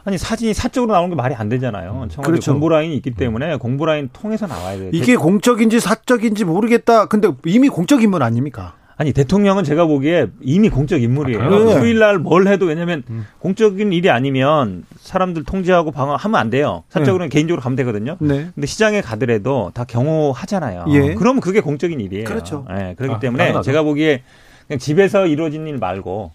[0.03, 1.91] 아니 사진이 사적으로 나오는 게 말이 안 되잖아요.
[1.91, 2.51] 음, 청와대 그렇죠.
[2.51, 4.89] 공보 라인이 있기 때문에 공보 라인 통해서 나와야 돼요.
[4.91, 7.05] 이게 공적인지 사적인지 모르겠다.
[7.05, 8.75] 근데 이미 공적 인물 아닙니까?
[8.97, 11.41] 아니 대통령은 제가 보기에 이미 공적 인물이에요.
[11.41, 11.79] 아, 네.
[11.79, 13.25] 휴일 날 뭘 해도 왜냐하면 음.
[13.39, 16.83] 공적인 일이 아니면 사람들 통제하고 방어하면 안 돼요.
[16.89, 17.33] 사적으로는 네.
[17.33, 18.15] 개인적으로 가면 되거든요.
[18.19, 18.47] 네.
[18.55, 20.85] 근데 시장에 가더라도 다 경호하잖아요.
[20.89, 21.13] 예.
[21.15, 22.23] 그러면 그게 공적인 일이에요.
[22.25, 22.65] 그렇죠.
[22.69, 23.65] 네, 그렇기 아, 때문에 당연하죠.
[23.65, 24.23] 제가 보기에
[24.67, 26.31] 그냥 집에서 이루어진 일 말고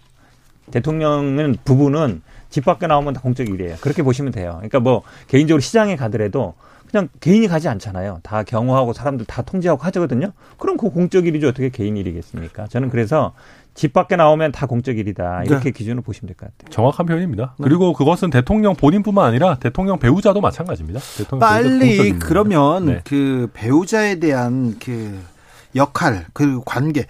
[0.71, 3.77] 대통령은 부부는 집 밖에 나오면 다 공적 일이에요.
[3.81, 4.53] 그렇게 보시면 돼요.
[4.57, 6.53] 그러니까 뭐 개인적으로 시장에 가더라도
[6.91, 8.19] 그냥 개인이 가지 않잖아요.
[8.21, 10.33] 다 경호하고 사람들 다 통제하고 하거든요.
[10.57, 11.47] 그럼 그 공적 일이죠.
[11.47, 12.67] 어떻게 개인 일이겠습니까?
[12.67, 13.33] 저는 그래서
[13.73, 15.43] 집 밖에 나오면 다 공적 일이다.
[15.45, 15.71] 이렇게 네.
[15.71, 16.69] 기준으로 보시면 될 것 같아요.
[16.69, 17.55] 정확한 표현입니다.
[17.57, 17.63] 네.
[17.63, 20.99] 그리고 그것은 대통령 본인뿐만 아니라 대통령 배우자도 마찬가지입니다.
[21.17, 23.01] 대통령 빨리 그러면 네.
[23.05, 25.17] 그 배우자에 대한 그
[25.75, 27.05] 역할, 그 관계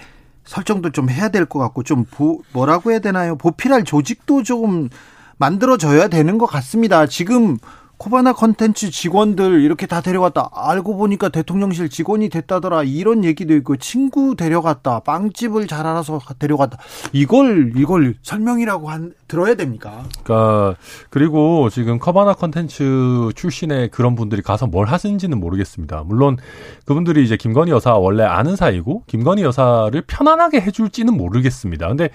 [0.45, 3.35] 설정도 좀 해야 될 것 같고 좀 보, 뭐라고 해야 되나요?
[3.35, 4.89] 보필할 조직도 조금
[5.37, 7.07] 만들어져야 되는 것 같습니다.
[7.07, 7.57] 지금
[8.01, 10.49] 코바나 컨텐츠 직원들 이렇게 다 데려갔다.
[10.51, 12.81] 알고 보니까 대통령실 직원이 됐다더라.
[12.81, 15.01] 이런 얘기도 있고 친구 데려갔다.
[15.01, 16.79] 빵집을 잘 알아서 데려갔다.
[17.13, 20.03] 이걸 이걸 설명이라고 한 들어야 됩니까?
[20.23, 20.79] 그러니까
[21.11, 26.01] 그리고 지금 커바나 컨텐츠 출신의 그런 분들이 가서 뭘 하시는지는 모르겠습니다.
[26.07, 26.37] 물론
[26.85, 31.87] 그분들이 이제 김건희 여사 원래 아는 사이고 김건희 여사를 편안하게 해줄지는 모르겠습니다.
[31.87, 32.09] 근데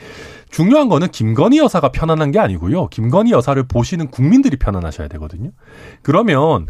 [0.51, 2.89] 중요한 거는 김건희 여사가 편안한 게 아니고요.
[2.89, 5.51] 김건희 여사를 보시는 국민들이 편안하셔야 되거든요.
[6.03, 6.67] 그러면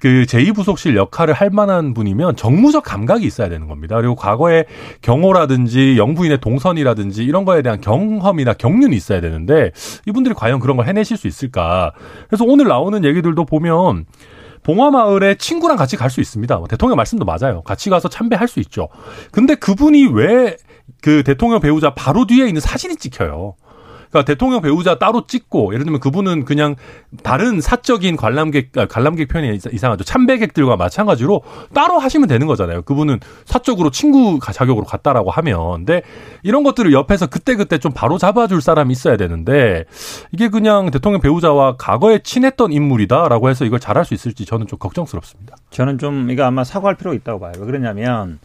[0.00, 3.96] 그 제2부속실 역할을 할 만한 분이면 정무적 감각이 있어야 되는 겁니다.
[3.96, 4.64] 그리고 과거에
[5.02, 9.72] 경호라든지 영부인의 동선이라든지 이런 거에 대한 경험이나 경륜이 있어야 되는데
[10.06, 11.92] 이분들이 과연 그런 걸 해내실 수 있을까.
[12.28, 14.06] 그래서 오늘 나오는 얘기들도 보면
[14.62, 16.56] 봉화마을에 친구랑 같이 갈 수 있습니다.
[16.58, 17.62] 뭐 대통령 말씀도 맞아요.
[17.62, 18.88] 같이 가서 참배할 수 있죠.
[19.32, 20.56] 근데 그분이 왜
[21.02, 23.54] 그 대통령 배우자 바로 뒤에 있는 사진이 찍혀요.
[24.10, 26.74] 그러니까 대통령 배우자 따로 찍고 예를 들면 그분은 그냥
[27.22, 30.04] 다른 사적인 관람객 아, 관람객 표현이 이상하죠.
[30.04, 31.42] 참배객들과 마찬가지로
[31.72, 32.82] 따로 하시면 되는 거잖아요.
[32.82, 36.02] 그분은 사적으로 친구 자격으로 갔다라고 하면 근데
[36.42, 39.84] 이런 것들을 옆에서 그때그때 좀 바로 잡아줄 사람이 있어야 되는데
[40.32, 45.56] 이게 그냥 대통령 배우자와 과거에 친했던 인물이다라고 해서 이걸 잘할 수 있을지 저는 좀 걱정스럽습니다.
[45.70, 47.52] 저는 좀 이거 아마 사과할 필요가 있다고 봐요.
[47.58, 48.40] 왜 그러냐면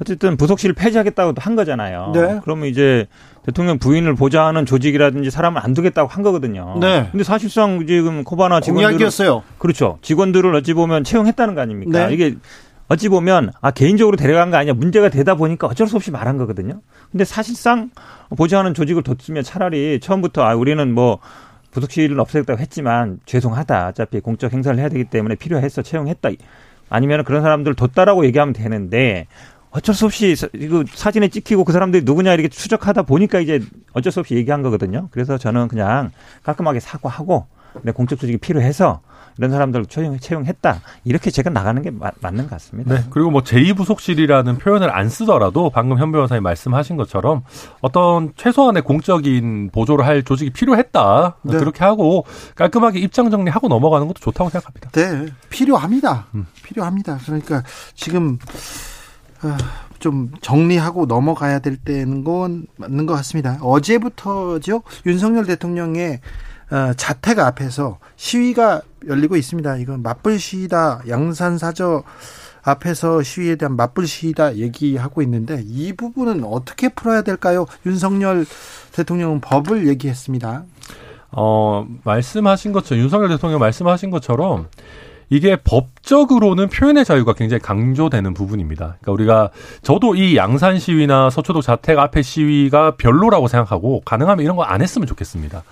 [0.00, 2.12] 어쨌든 부속실을 폐지하겠다고 한 거잖아요.
[2.14, 2.40] 네.
[2.44, 3.06] 그러면 이제
[3.44, 6.76] 대통령 부인을 보좌하는 조직이라든지 사람을 안 두겠다고 한 거거든요.
[6.80, 7.08] 네.
[7.10, 9.10] 근데 사실상 지금 코바나 직원들을
[9.58, 9.98] 그렇죠.
[10.02, 12.06] 직원들을 어찌 보면 채용했다는 거 아닙니까?
[12.06, 12.14] 네.
[12.14, 12.36] 이게
[12.88, 16.80] 어찌 보면 아 개인적으로 데려간 거 아니냐 문제가 되다 보니까 어쩔 수 없이 말한 거거든요.
[17.10, 17.90] 근데 사실상
[18.36, 21.18] 보좌하는 조직을 뒀으면 차라리 처음부터 아 우리는 뭐
[21.70, 23.88] 부속실을 없애겠다고 했지만 죄송하다.
[23.88, 26.30] 어차피 공적 행사를 해야 되기 때문에 필요해서 채용했다.
[26.90, 29.26] 아니면 그런 사람들 뒀다라고 얘기하면 되는데
[29.78, 33.60] 어쩔 수 없이 이거 사진에 찍히고 그 사람들이 누구냐 이렇게 추적하다 보니까 이제
[33.92, 35.08] 어쩔 수 없이 얘기한 거거든요.
[35.12, 36.10] 그래서 저는 그냥
[36.42, 37.46] 깔끔하게 사과하고
[37.82, 39.00] 내 공적 조직이 필요해서
[39.36, 40.80] 이런 사람들 채용, 채용했다.
[41.04, 42.92] 이렇게 제가 나가는 게 마, 맞는 것 같습니다.
[42.92, 43.04] 네.
[43.10, 47.44] 그리고 뭐 제2부속실이라는 표현을 안 쓰더라도 방금 현 변호사님 말씀하신 것처럼
[47.80, 51.36] 어떤 최소한의 공적인 보조를 할 조직이 필요했다.
[51.42, 51.56] 네.
[51.56, 52.24] 그렇게 하고
[52.56, 54.90] 깔끔하게 입장 정리하고 넘어가는 것도 좋다고 생각합니다.
[54.90, 55.32] 네.
[55.50, 56.26] 필요합니다.
[56.34, 56.46] 음.
[56.64, 57.20] 필요합니다.
[57.24, 57.62] 그러니까
[57.94, 58.97] 지금 아,
[59.98, 63.58] 좀 정리하고 넘어가야 될 때는 건 맞는 것 같습니다.
[63.60, 64.82] 어제부터죠.
[65.06, 66.20] 윤석열 대통령의
[66.70, 69.76] 어, 자택 앞에서 시위가 열리고 있습니다.
[69.76, 71.02] 이건 맞불 시위다.
[71.08, 72.02] 양산 사저
[72.62, 77.66] 앞에서 시위에 대한 맞불 시위다 얘기하고 있는데 이 부분은 어떻게 풀어야 될까요?
[77.86, 78.44] 윤석열
[78.92, 80.64] 대통령은 법을 얘기했습니다.
[81.30, 84.68] 어, 말씀하신 것처럼 윤석열 대통령 말씀하신 것처럼
[85.30, 88.96] 이게 법적으로는 표현의 자유가 굉장히 강조되는 부분입니다.
[89.00, 89.50] 그러니까 우리가
[89.82, 95.06] 저도 이 양산 시위나 서초도 자택 앞에 시위가 별로라고 생각하고 가능하면 이런 거 안 했으면
[95.06, 95.62] 좋겠습니다.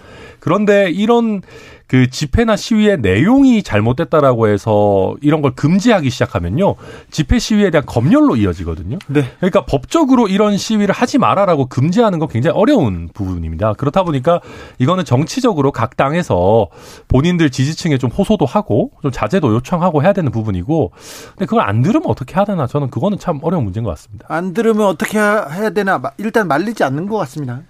[0.40, 1.42] 그런데 이런
[1.86, 6.74] 그 집회나 시위의 내용이 잘못됐다라고 해서 이런 걸 금지하기 시작하면요.
[7.10, 8.98] 집회 시위에 대한 검열로 이어지거든요.
[9.06, 9.30] 네.
[9.38, 13.74] 그러니까 법적으로 이런 시위를 하지 마라라고 금지하는 건 굉장히 어려운 부분입니다.
[13.74, 14.40] 그렇다 보니까
[14.78, 16.68] 이거는 정치적으로 각 당에서
[17.06, 20.90] 본인들 지지층에 좀 호소도 하고 좀 자제도 요청하고 해야 되는 부분이고
[21.30, 24.26] 근데 그걸 안 들으면 어떻게 해야 되나 저는 그거는 참 어려운 문제인 것 같습니다.
[24.28, 27.62] 안 들으면 어떻게 해야 되나 일단 말리지 않는 것 같습니다.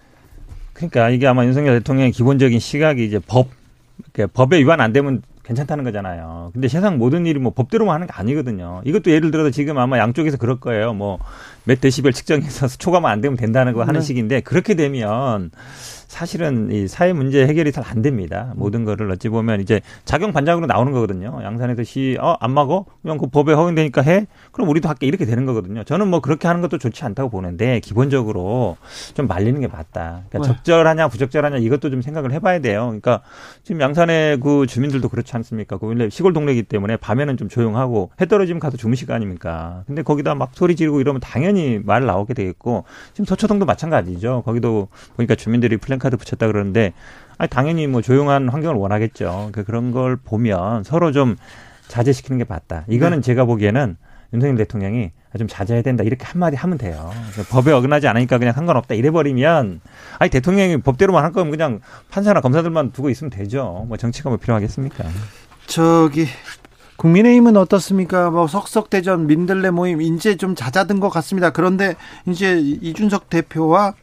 [0.77, 3.49] 그러니까 이게 아마 윤석열 대통령의 기본적인 시각이 이제 법
[4.35, 6.51] 법에 위반 안 되면 괜찮다는 거잖아요.
[6.53, 8.83] 근데 세상 모든 일이 뭐 법대로만 하는 게 아니거든요.
[8.85, 10.93] 이것도 예를 들어서 지금 아마 양쪽에서 그럴 거예요.
[10.93, 11.19] 뭐
[11.67, 14.07] 몇 데시벨 측정해서 초과만 안 되면 된다는 거 하는 네.
[14.07, 15.51] 식인데 그렇게 되면
[16.07, 18.53] 사실은 이 사회 문제 해결이 잘 안 됩니다.
[18.57, 21.39] 모든 거를 어찌 보면 이제 작용 반작으로 나오는 거거든요.
[21.43, 22.85] 양산에서 시, 어, 안 막어?
[23.01, 24.27] 그냥 그 법에 허용되니까 해?
[24.51, 25.07] 그럼 우리도 할게.
[25.07, 25.85] 이렇게 되는 거거든요.
[25.85, 28.77] 저는 뭐 그렇게 하는 것도 좋지 않다고 보는데 기본적으로
[29.15, 30.25] 좀 말리는 게 맞다.
[30.29, 30.43] 그러니까 네.
[30.57, 32.87] 적절하냐, 부적절하냐 이것도 좀 생각을 해봐야 돼요.
[32.87, 33.23] 그러니까
[33.63, 35.79] 지금 양산의 그 주민들도 그렇지 않습니까?
[35.79, 39.85] 그 원래 시골 동네이기 때문에 밤에는 좀 조용하고 해 떨어지면 가서 주무실 거 아닙니까?
[39.87, 44.43] 근데 거기다 막 소리 지르고 이러면 당연히 당연히 말 나오게 되겠고 지금 서초동도 마찬가지죠.
[44.45, 46.93] 거기도 보니까 주민들이 플랜 카드 붙였다 그러는데
[47.39, 49.51] 아니 당연히 뭐 조용한 환경을 원하겠죠.
[49.53, 51.37] 그 그런 걸 보면 서로 좀
[51.89, 52.85] 자제시키는 게 맞다.
[52.89, 53.23] 이거는 네.
[53.23, 53.97] 제가 보기에는
[54.33, 57.11] 윤석열 대통령이 좀 자제해야 된다 이렇게 한마디 하면 돼요.
[57.51, 59.81] 법에 어긋나지 않으니까 그냥 상관없다 이래버리면
[60.19, 61.81] 아니 대통령이 법대로만 할 거면 그냥
[62.11, 63.85] 판사나 검사들만 두고 있으면 되죠.
[63.89, 65.05] 뭐 정치가 뭐 필요하겠습니까?
[65.67, 66.27] 저기
[66.97, 68.31] 국민의힘은 어떻습니까?
[68.31, 71.51] 뭐 석석대전 민들레 모임 이제 좀 잦아든 것 같습니다.
[71.51, 71.95] 그런데
[72.27, 73.95] 이제 이준석 대표와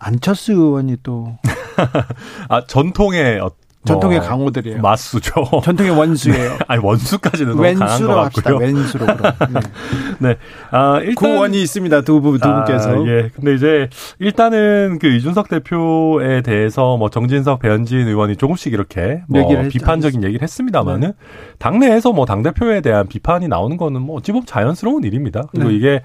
[0.00, 1.38] 안철수 의원이 또
[2.48, 3.40] 아, 전통의
[3.84, 4.80] 전통의 어, 강호들이에요.
[4.80, 5.44] 맞수죠.
[5.64, 6.50] 전통의 원수예요.
[6.52, 6.58] 네.
[6.68, 8.56] 아니 원수까지는 너무 강한 것 같고요.
[8.56, 9.32] 왼수로 그럼.
[9.52, 9.60] 네.
[10.28, 10.36] 네.
[10.70, 12.00] 아, 일단 구원이 있습니다.
[12.02, 13.06] 두, 분, 두 아, 분께서.
[13.06, 13.30] 예.
[13.34, 13.88] 근데 이제
[14.18, 21.00] 일단은 그 이준석 대표에 대해서 뭐 정진석, 배현진 의원이 조금씩 이렇게 뭐 비판적인 얘기를 했습니다만은
[21.00, 21.12] 네.
[21.58, 25.48] 당내에서 뭐 당 대표에 대한 비판이 나오는 거는 뭐 어찌 보면 자연스러운 일입니다.
[25.50, 25.74] 그리고 네.
[25.74, 26.02] 이게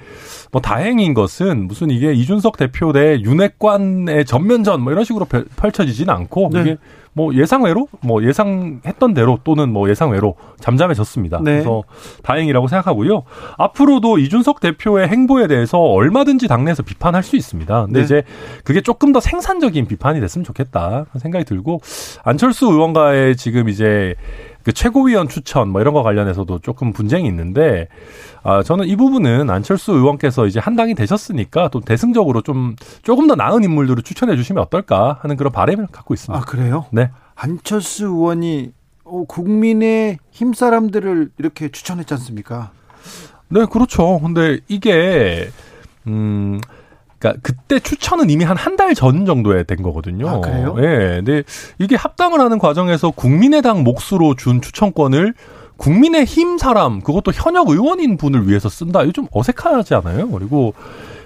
[0.51, 6.49] 뭐 다행인 것은 무슨 이게 이준석 대표 대 윤핵관의 전면전 뭐 이런 식으로 펼쳐지지는 않고
[6.51, 6.61] 네.
[6.61, 6.77] 이게
[7.15, 11.39] 뭐 예상외로 뭐 예상했던 대로 또는 뭐 예상외로 잠잠해졌습니다.
[11.41, 11.53] 네.
[11.53, 11.83] 그래서
[12.23, 13.23] 다행이라고 생각하고요.
[13.57, 17.85] 앞으로도 이준석 대표의 행보에 대해서 얼마든지 당내에서 비판할 수 있습니다.
[17.85, 18.03] 근데 네.
[18.03, 18.23] 이제
[18.65, 21.79] 그게 조금 더 생산적인 비판이 됐으면 좋겠다 생각이 들고
[22.23, 24.15] 안철수 의원과의 지금 이제
[24.65, 27.87] 그 최고위원 추천 뭐 이런 거 관련해서도 조금 분쟁이 있는데
[28.41, 33.35] 아 저는 이 부분은 안철수 의원께서 이제 한 당이 되셨으니까 또 대승적으로 좀 조금 더
[33.35, 36.41] 나은 인물들을 추천해 주시면 어떨까 하는 그런 바람을 갖고 있습니다.
[36.41, 36.85] 아 그래요?
[36.89, 37.11] 네.
[37.35, 38.71] 안철수 의원이
[39.03, 42.71] 어, 국민의 힘 사람들을 이렇게 추천했지 않습니까?
[43.49, 44.19] 네, 그렇죠.
[44.19, 45.51] 근데 이게
[46.07, 46.59] 음
[47.19, 50.27] 그러니까 그때 추천은 이미 한 한 달 전 정도에 된 거거든요.
[50.29, 50.75] 아, 그래요?
[50.79, 51.15] 예.
[51.23, 51.43] 근데
[51.79, 55.33] 이게 합당을 하는 과정에서 국민의당 몫으로 준 추천권을
[55.77, 59.03] 국민의힘 사람 그것도 현역 의원인 분을 위해서 쓴다.
[59.03, 60.29] 이거 좀 어색하지 않아요?
[60.29, 60.73] 그리고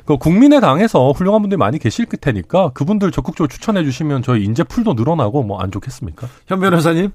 [0.06, 5.44] 그 국민의당에서 훌륭한 분들이 많이 계실 테니까 그분들 적극적으로 추천해 주시면 저희 인재 풀도 늘어나고
[5.44, 6.28] 뭐 안 좋겠습니까?
[6.48, 7.12] 현 변호사님?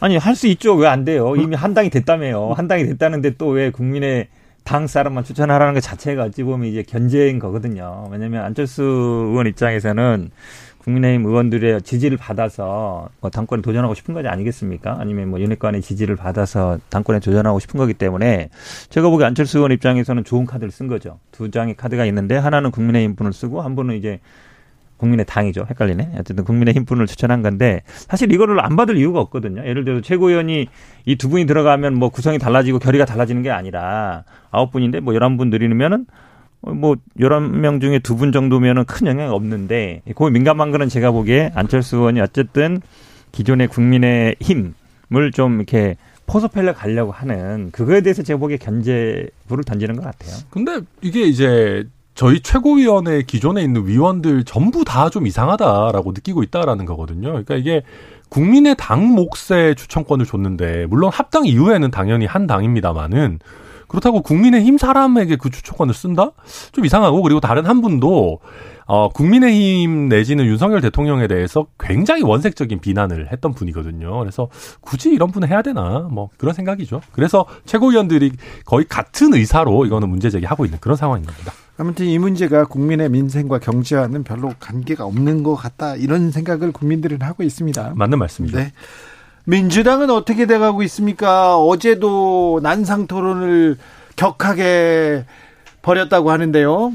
[0.00, 0.74] 아니 할 수 있죠.
[0.74, 1.34] 왜 안 돼요?
[1.36, 2.54] 이미 한 당이 됐다며요.
[2.56, 4.28] 한 당이 됐다는데 또 왜 국민의
[4.68, 8.06] 당 사람만 추천하라는 것 자체가 어찌 보면 이제 견제인 거거든요.
[8.10, 10.30] 왜냐하면 안철수 의원 입장에서는
[10.80, 14.98] 국민의힘 의원들의 지지를 받아서 뭐 당권에 도전하고 싶은 거지 아니겠습니까?
[15.00, 18.50] 아니면 뭐 윤핵관의 지지를 받아서 당권에 도전하고 싶은 거기 때문에
[18.90, 21.18] 제가 보기에 안철수 의원 입장에서는 좋은 카드를 쓴 거죠.
[21.32, 24.20] 두 장의 카드가 있는데 하나는 국민의힘 분을 쓰고 한 분은 이제
[24.98, 25.66] 국민의 당이죠.
[25.70, 26.10] 헷갈리네.
[26.18, 29.64] 어쨌든 국민의 힘 분을 추천한 건데 사실 이거를 안 받을 이유가 없거든요.
[29.66, 30.66] 예를 들어 최고위원이
[31.06, 35.36] 이 두 분이 들어가면 뭐 구성이 달라지고 결의가 달라지는 게 아니라 아홉 분인데 뭐 열한
[35.38, 36.06] 분 늘리면은
[36.60, 41.52] 뭐 열한 명 중에 두 분 정도면은 큰 영향이 없는데 그 민감한 거는 제가 보기에
[41.54, 42.80] 안철수 의원이 어쨌든
[43.32, 50.02] 기존의 국민의 힘을 좀 이렇게 포섭하려 가려고 하는 그거에 대해서 제가 보기에 견제부를 던지는 것
[50.02, 50.34] 같아요.
[50.50, 51.86] 근데 이게 이제
[52.18, 57.28] 저희 최고위원회 기존에 있는 위원들 전부 다 좀 이상하다라고 느끼고 있다라는 거거든요.
[57.28, 57.82] 그러니까 이게
[58.28, 63.38] 국민의 당 몫의 추천권을 줬는데 물론 합당 이후에는 당연히 한 당입니다만은
[63.86, 66.32] 그렇다고 국민의힘 사람에게 그 추천권을 쓴다?
[66.72, 68.40] 좀 이상하고 그리고 다른 한 분도
[68.86, 74.18] 어, 국민의힘 내지는 윤석열 대통령에 대해서 굉장히 원색적인 비난을 했던 분이거든요.
[74.18, 74.48] 그래서
[74.80, 77.00] 굳이 이런 분을 해야 되나 뭐 그런 생각이죠.
[77.12, 78.32] 그래서 최고위원들이
[78.66, 81.52] 거의 같은 의사로 이거는 문제 제기하고 있는 그런 상황인 겁니다.
[81.78, 87.44] 아무튼 이 문제가 국민의 민생과 경제와는 별로 관계가 없는 것 같다 이런 생각을 국민들은 하고
[87.44, 87.92] 있습니다.
[87.94, 88.56] 맞는 말씀이죠.
[88.58, 88.72] 네.
[89.44, 91.56] 민주당은 어떻게 돼가고 있습니까?
[91.56, 93.78] 어제도 난상 토론을
[94.16, 95.24] 격하게
[95.80, 96.92] 벌였다고 하는데요.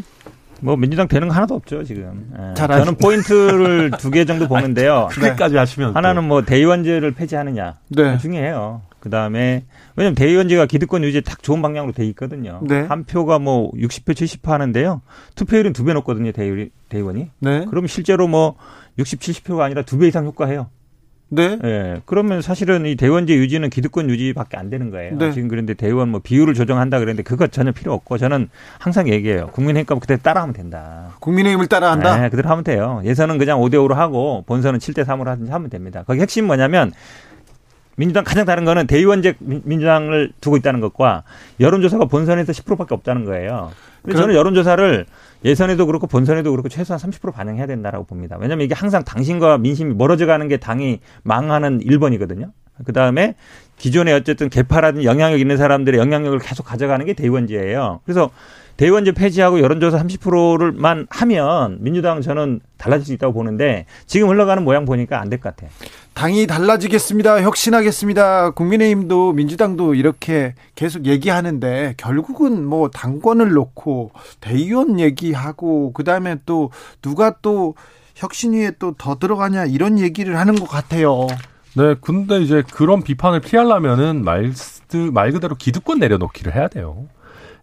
[0.59, 2.29] 뭐 민주당 되는 거 하나도 없죠 지금.
[2.37, 2.53] 예.
[2.55, 5.07] 저는 포인트를 두 개 정도 보는데요.
[5.11, 8.17] 그게까지 하시면 하나는 뭐 대의원제를 폐지하느냐 네.
[8.17, 8.81] 중요해요.
[9.03, 9.65] 그 다음에
[9.97, 12.61] 왜냐면 대의원제가 기득권 유지에 딱 좋은 방향으로 돼 있거든요.
[12.63, 12.83] 네.
[12.83, 15.01] 한 표가 뭐 60표 70표 하는데요.
[15.35, 17.29] 투표율은 두 배 높거든요 대의, 대의원이.
[17.39, 17.65] 네.
[17.65, 18.55] 그럼 실제로 뭐
[18.97, 20.67] 60, 70표가 아니라 두 배 이상 효과해요.
[21.27, 21.59] 네.
[21.65, 22.01] 예.
[22.05, 25.17] 그러면 사실은 이 대원제 유지는 기득권 유지밖에 안 되는 거예요.
[25.17, 25.33] 네.
[25.33, 28.47] 지금 그런데 대의원 뭐 비율을 조정한다 그랬는데 그것 전혀 필요 없고 저는
[28.79, 29.47] 항상 얘기해요.
[29.47, 31.09] 국민의힘 그때 따라하면 된다.
[31.19, 32.21] 국민의힘을 따라한다?
[32.21, 33.01] 네, 그대로 하면 돼요.
[33.03, 36.05] 예선은 그냥 5대 5로 하고 본선은 7대 3으로 하든지 하면 됩니다.
[36.07, 36.93] 거기 핵심 뭐냐면
[37.95, 41.23] 민주당 가장 다른 거는 대의원제 민주당을 두고 있다는 것과
[41.60, 43.71] 여론조사가 본선에서 10%밖에 없다는 거예요.
[44.01, 45.06] 그래서 저는 여론조사를
[45.45, 48.38] 예선에도 그렇고 본선에도 그렇고 최소한 30% 반영해야 된다라고 봅니다.
[48.39, 52.51] 왜냐하면 이게 항상 당신과 민심이 멀어져 가는 게 당이 망하는 1번이거든요.
[52.86, 53.36] 그 다음에
[53.77, 58.01] 기존에 어쨌든 개파라든 영향력 있는 사람들의 영향력을 계속 가져가는 게 대의원제예요.
[58.03, 58.30] 그래서
[58.78, 65.19] 대의원제 폐지하고 여론조사 30%를만 하면 민주당 저는 달라질 수 있다고 보는데 지금 흘러가는 모양 보니까
[65.21, 65.69] 안 될 것 같아요.
[66.13, 67.41] 당이 달라지겠습니다.
[67.41, 68.51] 혁신하겠습니다.
[68.51, 74.11] 국민의힘도 민주당도 이렇게 계속 얘기하는데 결국은 뭐 당권을 놓고
[74.41, 76.71] 대의원 얘기하고 그다음에 또
[77.01, 77.76] 누가 또
[78.15, 81.28] 혁신위에 또 더 들어가냐 이런 얘기를 하는 것 같아요.
[81.76, 84.51] 네, 근데 이제 그런 비판을 피하려면은 말,
[85.11, 87.07] 말 그대로 기득권 내려놓기를 해야 돼요.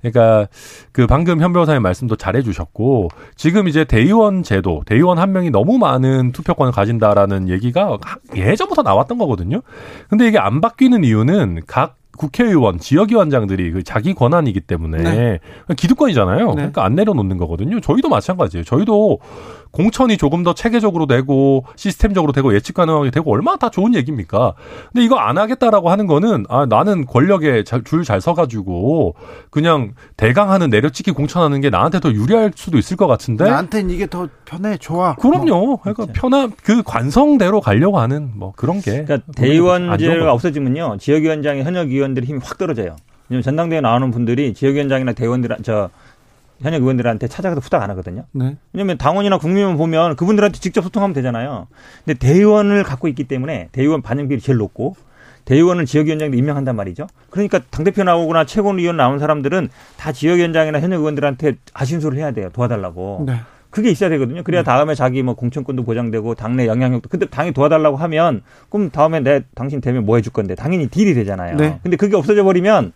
[0.00, 0.48] 그러니까
[0.92, 5.78] 그 방금 현 변호사님 말씀도 잘해 주셨고 지금 이제 대의원 제도, 대의원 한 명이 너무
[5.78, 7.98] 많은 투표권을 가진다라는 얘기가
[8.34, 9.60] 예전부터 나왔던 거거든요.
[10.08, 15.38] 근데 이게 안 바뀌는 이유는 각 국회의원, 지역위원장들이 그 자기 권한이기 때문에 네.
[15.74, 16.48] 기득권이잖아요.
[16.48, 16.54] 네.
[16.54, 17.80] 그러니까 안 내려놓는 거거든요.
[17.80, 18.64] 저희도 마찬가지예요.
[18.64, 19.20] 저희도
[19.72, 24.54] 공천이 조금 더 체계적으로 되고 시스템적으로 되고 예측 가능하게 되고 얼마나 다 좋은 얘기입니까?
[24.92, 29.14] 근데 이거 안 하겠다라고 하는 거는 아 나는 권력에 줄 잘 서가지고
[29.50, 34.28] 그냥 대강하는 내려찍기 공천하는 게 나한테 더 유리할 수도 있을 것 같은데 나한테는 이게 더
[34.44, 35.14] 편해 좋아.
[35.14, 35.46] 그럼요.
[35.66, 35.80] 뭐.
[35.80, 42.26] 그러니까 편한 그 관성대로 가려고 하는 뭐 그런 게 그러니까 대의원제가 없어지면요 지역위원장의 현역 의원들의
[42.28, 42.96] 힘이 확 떨어져요.
[43.28, 45.90] 왜냐면 전당대회 나오는 분들이 지역위원장이나 대의원들 저
[46.60, 48.24] 현역 의원들한테 찾아가서 부탁 안 하거든요.
[48.32, 48.56] 네.
[48.72, 51.66] 왜냐하면 당원이나 국민만 보면 그분들한테 직접 소통하면 되잖아요.
[52.04, 54.96] 근데 대의원을 갖고 있기 때문에 대의원 반영비율이 제일 높고
[55.46, 57.06] 대의원을 지역위원장도 임명한단 말이죠.
[57.30, 62.50] 그러니까 당대표 나오거나 최고위원 나온 사람들은 다 지역위원장이나 현역 의원들한테 아쉬운 소리를 해야 돼요.
[62.52, 63.24] 도와달라고.
[63.26, 63.40] 네.
[63.70, 64.42] 그게 있어야 되거든요.
[64.42, 64.64] 그래야 네.
[64.64, 67.08] 다음에 자기 뭐 공천권도 보장되고 당내 영향력도.
[67.08, 71.56] 근데 당이 도와달라고 하면 그럼 다음에 내 당신 되면 뭐 해줄 건데 당연히 딜이 되잖아요.
[71.56, 71.78] 네.
[71.82, 72.92] 근데 그게 없어져 버리면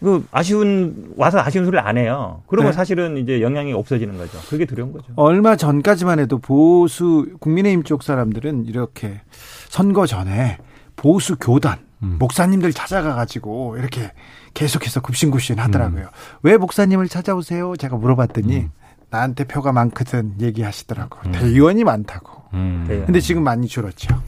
[0.00, 2.42] 그 아쉬운 와서 아쉬운 소리를 안 해요.
[2.46, 2.76] 그러면 네.
[2.76, 4.38] 사실은 이제 영향이 없어지는 거죠.
[4.48, 5.12] 그게 두려운 거죠.
[5.16, 9.20] 얼마 전까지만 해도 보수 국민의힘 쪽 사람들은 이렇게
[9.68, 10.58] 선거 전에
[10.96, 12.16] 보수 교단 음.
[12.18, 14.12] 목사님들 찾아가 가지고 이렇게
[14.54, 16.04] 계속해서 굽신굽신 하더라고요.
[16.04, 16.38] 음.
[16.42, 17.76] 왜 목사님을 찾아오세요?
[17.76, 18.70] 제가 물어봤더니 음.
[19.10, 21.18] 나한테 표가 많거든 얘기하시더라고.
[21.26, 21.32] 음.
[21.32, 22.44] 대의원이 많다고.
[22.56, 23.02] 음.
[23.06, 24.20] 근데 지금 많이 줄었죠.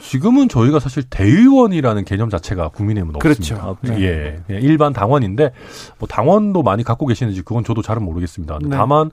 [0.00, 3.56] 지금은 저희가 사실 대의원이라는 개념 자체가 국민의힘은 그렇죠.
[3.56, 3.98] 없습니다.
[3.98, 4.42] 네.
[4.50, 5.52] 예, 일반 당원인데
[5.98, 8.58] 뭐 당원도 많이 갖고 계시는지 그건 저도 잘은 모르겠습니다.
[8.62, 8.68] 네.
[8.70, 9.10] 다만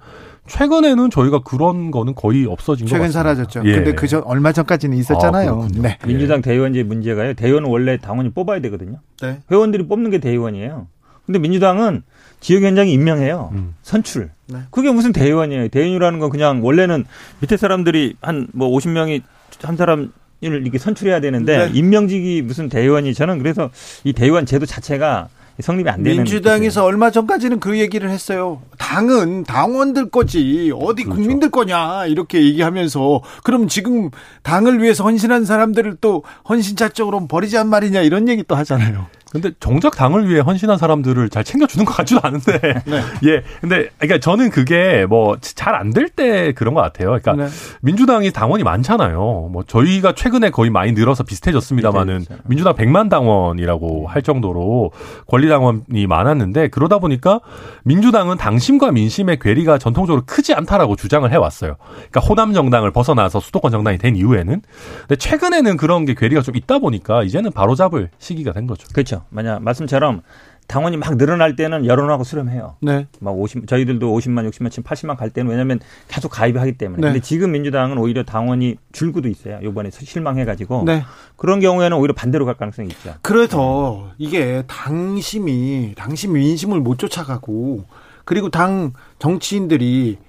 [0.47, 2.97] 최근에는 저희가 그런 거는 거의 없어진 것 같습니다.
[2.97, 3.61] 최근 사라졌죠.
[3.65, 3.75] 예.
[3.75, 5.61] 근데 그전 얼마 전까지는 있었잖아요.
[5.63, 5.97] 아, 네.
[6.05, 7.35] 민주당 대의원제 문제가요.
[7.35, 8.99] 대의원은 원래 당원이 뽑아야 되거든요.
[9.21, 9.39] 네.
[9.51, 10.87] 회원들이 뽑는 게 대의원이에요.
[11.25, 12.01] 근데 민주당은
[12.39, 13.49] 지역위원장이 임명해요.
[13.53, 13.75] 음.
[13.83, 14.29] 선출.
[14.47, 14.59] 네.
[14.71, 15.67] 그게 무슨 대의원이에요.
[15.67, 17.05] 대의원이라는 건 그냥 원래는
[17.39, 19.21] 밑에 사람들이 한 뭐 50명이
[19.61, 20.11] 한 사람
[20.41, 21.71] 을 이렇게 선출해야 되는데 네.
[21.77, 23.69] 임명직이 무슨 대의원이 저는 그래서
[24.05, 25.27] 이 대의원 제도 자체가
[25.59, 28.61] 성립이 안 되는 민주당에서 얼마 전까지는 그 얘기를 했어요.
[28.77, 31.19] 당은 당원들 거지 어디 그렇죠.
[31.21, 34.09] 국민들 거냐 이렇게 얘기하면서 그럼 지금
[34.43, 39.07] 당을 위해서 헌신한 사람들을 또 헌신자적으로 버리지 않 말이냐 이런 얘기 또 하잖아요.
[39.31, 42.59] 근데 정작 당을 위해 헌신한 사람들을 잘 챙겨주는 것 같지도 않은데.
[42.85, 43.01] 네.
[43.25, 43.43] 예.
[43.61, 47.09] 근데, 그러니까 저는 그게 뭐 잘 안 될 때 그런 것 같아요.
[47.21, 47.47] 그러니까 네.
[47.81, 49.49] 민주당이 당원이 많잖아요.
[49.51, 54.91] 뭐 저희가 최근에 거의 많이 늘어서 비슷해졌습니다만은 민주당 100만 당원이라고 할 정도로
[55.27, 57.39] 권리당원이 많았는데 그러다 보니까
[57.83, 61.75] 민주당은 당심과 민심의 괴리가 전통적으로 크지 않다라고 주장을 해왔어요.
[62.09, 64.61] 그러니까 호남 정당을 벗어나서 수도권 정당이 된 이후에는.
[65.01, 68.87] 근데 최근에는 그런 게 괴리가 좀 있다 보니까 이제는 바로잡을 시기가 된 거죠.
[68.93, 69.18] 그렇죠.
[69.29, 70.21] 만약 말씀처럼
[70.69, 72.75] 당원이 막 늘어날 때는 여론하고 수렴해요.
[72.81, 73.07] 네.
[73.19, 77.01] 막 50, 저희들도 50만, 60만, 80만 갈 때는 왜냐하면 계속 가입을 하기 때문에.
[77.01, 77.07] 네.
[77.07, 79.59] 근데 지금 민주당은 오히려 당원이 줄고도 있어요.
[79.63, 80.83] 요번에 실망해가지고.
[80.85, 81.03] 네.
[81.37, 83.15] 그런 경우에는 오히려 반대로 갈 가능성이 있죠.
[83.23, 87.85] 그래서 이게 당심이, 당심 민심을 못 쫓아가고
[88.23, 90.19] 그리고 당 정치인들이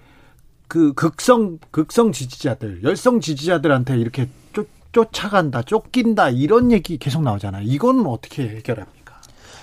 [0.69, 4.69] 그 극성, 극성 지지자들, 열성 지지자들한테 이렇게 쫓
[4.99, 7.63] 아간다, 쫓긴다 이런 얘기 계속 나오잖아요.
[7.65, 9.01] 이건 어떻게 해결합니까?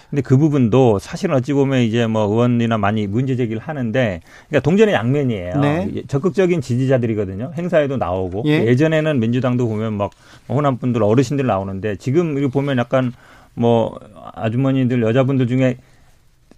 [0.10, 4.94] 근데 그 부분도 사실은 어찌 보면 이제 뭐 의원이나 많이 문제 제기를 하는데 그러니까 동전의
[4.94, 5.60] 양면이에요.
[5.60, 6.04] 네.
[6.08, 7.52] 적극적인 지지자들이거든요.
[7.56, 8.74] 행사에도 나오고 예.
[8.74, 10.12] 전에는 민주당도 보면 막
[10.48, 13.12] 호남 분들 어르신들 나오는데 지금 이거 보면 약간
[13.54, 14.00] 뭐
[14.34, 15.78] 아주머니들 여자분들 중에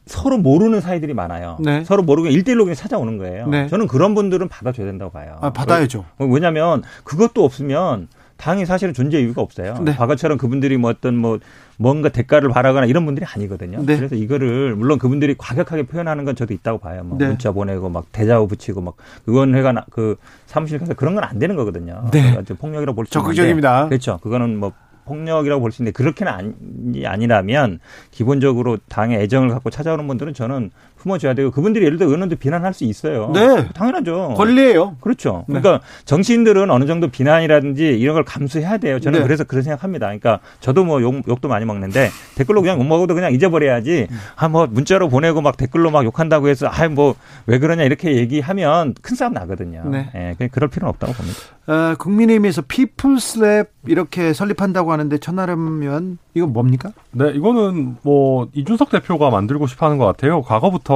[0.05, 1.57] 서로 모르는 사이들이 많아요.
[1.59, 1.83] 네.
[1.85, 3.47] 서로 모르고 일대일로 그냥 찾아오는 거예요.
[3.47, 3.67] 네.
[3.67, 5.37] 저는 그런 분들은 받아줘야 된다고 봐요.
[5.41, 6.05] 아, 받아야죠.
[6.19, 8.07] 왜냐하면 그것도 없으면
[8.39, 9.75] 당이 사실은 존재 이유가 없어요.
[9.83, 9.93] 네.
[9.93, 11.39] 과거처럼 그분들이 뭐 어떤 뭐
[11.77, 13.85] 뭔가 대가를 바라거나 이런 분들이 아니거든요.
[13.85, 13.97] 네.
[13.97, 17.03] 그래서 이거를 물론 그분들이 과격하게 표현하는 건 저도 있다고 봐요.
[17.03, 17.27] 뭐 네.
[17.27, 18.95] 문자 보내고 막 대자보 붙이고 막
[19.27, 20.15] 의원회가 그
[20.45, 22.05] 사무실 가서 그런 건 안 되는 거거든요.
[22.11, 22.33] 네.
[22.57, 23.87] 폭력이라고 볼 수 있는데 적극적입니다.
[23.89, 24.17] 그렇죠.
[24.23, 24.71] 그거는 뭐
[25.05, 27.79] 폭력이라고 볼 수 있는데 그렇게는 아니, 아니라면
[28.11, 32.83] 기본적으로 당의 애정을 갖고 찾아오는 분들은 저는 품어줘야 되고 그분들이 예를 들어 의원도 비난할 수
[32.83, 33.31] 있어요.
[33.33, 33.67] 네.
[33.73, 34.33] 당연하죠.
[34.35, 34.97] 권리예요.
[34.99, 35.45] 그렇죠.
[35.47, 35.59] 네.
[35.59, 38.99] 그러니까 정치인들은 어느 정도 비난이라든지 이런 걸 감수해야 돼요.
[38.99, 39.23] 저는 네.
[39.25, 40.05] 그래서 그런 생각합니다.
[40.07, 44.07] 그러니까 저도 뭐 욕, 욕도 많이 먹는데 댓글로 그냥 못 먹어도 그냥 잊어버려야지.
[44.35, 48.95] 아 뭐 문자로 보내고 막 댓글로 막 욕한다고 해서 아 뭐 왜 그러냐 이렇게 얘기하면
[49.01, 49.83] 큰 싸움 나거든요.
[49.89, 50.09] 네.
[50.15, 51.39] 예, 그냥 그럴 필요는 없다고 봅니다.
[51.67, 56.91] 어, 국민의힘에서 피플스랩 이렇게 설립한다고 하는데 천하람면 이건 뭡니까?
[57.11, 60.41] 네, 이거는 뭐 이준석 대표가 만들고 싶어 하는 것 같아요.
[60.41, 60.88] 과거부터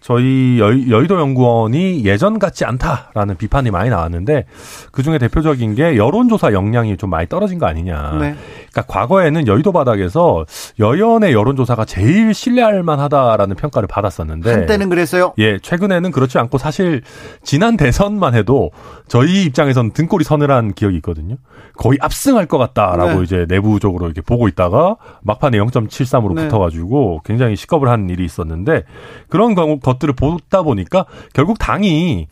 [0.00, 4.46] 저희 여, 의도 연구원이 예전 같지 않다라는 비판이 많이 나왔는데
[4.90, 8.12] 그 중에 대표적인 게 여론조사 역량이 좀 많이 떨어진 거 아니냐.
[8.12, 8.34] 네.
[8.70, 10.46] 그러니까 과거에는 여의도 바닥에서
[10.78, 15.34] 여연의 여론조사가 제일 신뢰할 만하다라는 평가를 받았었는데 한때는 그랬어요.
[15.36, 17.02] 예, 최근에는 그렇지 않고 사실
[17.42, 18.70] 지난 대선만 해도
[19.08, 21.36] 저희 입장에서는 등골이 서늘한 기억이 있거든요.
[21.76, 23.22] 거의 압승할 것 같다라고 네.
[23.24, 26.44] 이제 내부적으로 이렇게 보고 있다가 막판에 0.73으로 네.
[26.44, 28.84] 붙어가지고 굉장히 시겁을 한 일이 있었는데
[29.28, 32.26] 그런 것들을 보다 보니까 결국 당이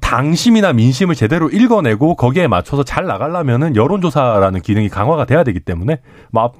[0.00, 6.00] 당심이나 민심을 제대로 읽어내고 거기에 맞춰서 잘 나가려면은 여론조사라는 기능이 강화가 돼야 되기 때문에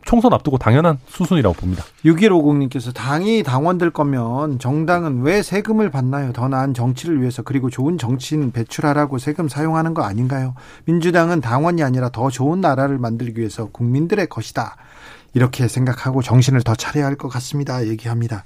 [0.05, 1.82] 총선 앞두고 당연한 수순이라고 봅니다.
[2.05, 6.32] 6150님께서 당이 당원될 거면 정당은 왜 세금을 받나요?
[6.32, 10.55] 더 나은 정치를 위해서 그리고 좋은 정치인 배출하라고 세금 사용하는 거 아닌가요?
[10.84, 14.76] 민주당은 당원이 아니라 더 좋은 나라를 만들기 위해서 국민들의 것이다.
[15.37, 17.87] 이렇게 생각하고 정신을 더 차려야 할 것 같습니다.
[17.87, 18.45] 얘기합니다.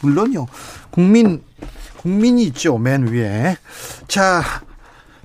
[0.00, 0.46] 물론요.
[0.90, 1.40] 국민
[1.98, 2.78] 국민이 있죠.
[2.78, 3.56] 맨 위에.
[4.08, 4.42] 자,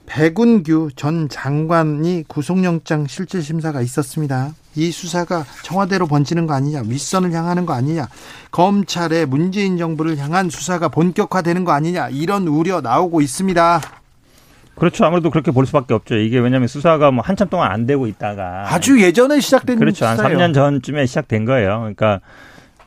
[0.05, 4.53] 백운규 전 장관이 구속영장 실질 심사가 있었습니다.
[4.75, 8.07] 이 수사가 청와대로 번지는 거 아니냐, 윗선을 향하는 거 아니냐,
[8.51, 13.81] 검찰의 문재인 정부를 향한 수사가 본격화되는 거 아니냐, 이런 우려 나오고 있습니다.
[14.79, 15.05] 그렇죠.
[15.05, 16.15] 아무래도 그렇게 볼 수밖에 없죠.
[16.17, 20.05] 이게 왜냐하면 수사가 뭐 한참 동안 안 되고 있다가 아주 예전에 시작된 그렇죠.
[20.07, 20.39] 수사예요.
[20.39, 21.79] 한 3년 전쯤에 시작된 거예요.
[21.79, 22.19] 그러니까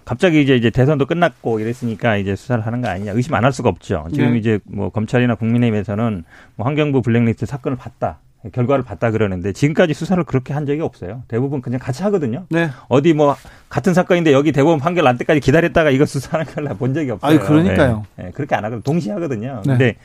[0.05, 3.68] 갑자기 이제 이제 대선도 끝났고 이랬으니까 이제 수사를 하는 거 아니냐 의심 안 할 수가
[3.68, 4.07] 없죠.
[4.12, 4.38] 지금 네.
[4.38, 6.24] 이제 뭐 검찰이나 국민의힘에서는
[6.57, 8.18] 뭐 환경부 블랙리스트 사건을 봤다.
[8.53, 11.22] 결과를 봤다 그러는데 지금까지 수사를 그렇게 한 적이 없어요.
[11.28, 12.47] 대부분 그냥 같이 하거든요.
[12.49, 12.70] 네.
[12.88, 13.36] 어디 뭐
[13.68, 17.38] 같은 사건인데 여기 대법원 판결 날 때까지 기다렸다가 이거 수사하는 걸 본 적이 없어요.
[17.38, 18.07] 아 그러니까요.
[18.16, 18.24] 네.
[18.24, 18.30] 네.
[18.32, 18.82] 그렇게 안 하거든요.
[18.82, 19.61] 동시에 하거든요.
[19.66, 19.70] 네.
[19.72, 19.97] 근데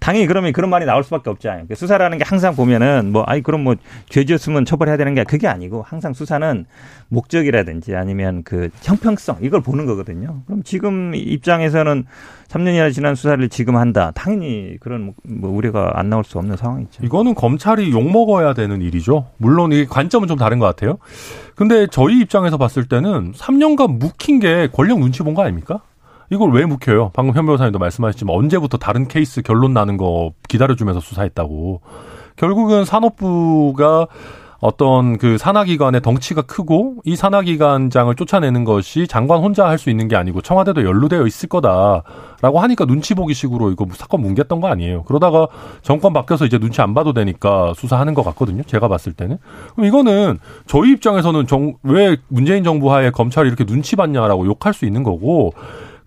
[0.00, 1.58] 당연히 그러면 그런 말이 나올 수밖에 없잖아요.
[1.58, 3.74] 그러니까 수사라는 게 항상 보면은 뭐 아이 그럼 뭐
[4.08, 6.64] 죄지었으면 처벌해야 되는 게 그게 아니고 항상 수사는
[7.08, 10.42] 목적이라든지 아니면 그 형평성 이걸 보는 거거든요.
[10.46, 12.04] 그럼 지금 입장에서는
[12.48, 14.12] 3년이나 지난 수사를 지금 한다.
[14.14, 17.04] 당연히 그런 뭐 우려가 안 나올 수 없는 상황이죠.
[17.04, 19.26] 이거는 검찰이 욕 먹어야 되는 일이죠.
[19.36, 20.98] 물론 이 관점은 좀 다른 것 같아요.
[21.54, 25.80] 근데 저희 입장에서 봤을 때는 3년간 묵힌 게 권력 눈치 본 거 아닙니까?
[26.32, 27.10] 이걸 왜 묵혀요?
[27.12, 31.82] 방금 현 변호사님도 말씀하셨지만 언제부터 다른 케이스 결론 나는 거 기다려주면서 수사했다고.
[32.36, 34.06] 결국은 산업부가
[34.60, 40.14] 어떤 그 산하기관의 덩치가 크고 이 산하기관장을 쫓아내는 것이 장관 혼자 할 수 있는 게
[40.16, 45.02] 아니고 청와대도 연루되어 있을 거다라고 하니까 눈치 보기 식으로 이거 사건 뭉갰던 거 아니에요.
[45.02, 45.48] 그러다가
[45.82, 48.62] 정권 바뀌어서 이제 눈치 안 봐도 되니까 수사하는 것 같거든요.
[48.62, 49.36] 제가 봤을 때는.
[49.74, 54.86] 그럼 이거는 저희 입장에서는 정, 왜 문재인 정부 하에 검찰이 이렇게 눈치 봤냐라고 욕할 수
[54.86, 55.52] 있는 거고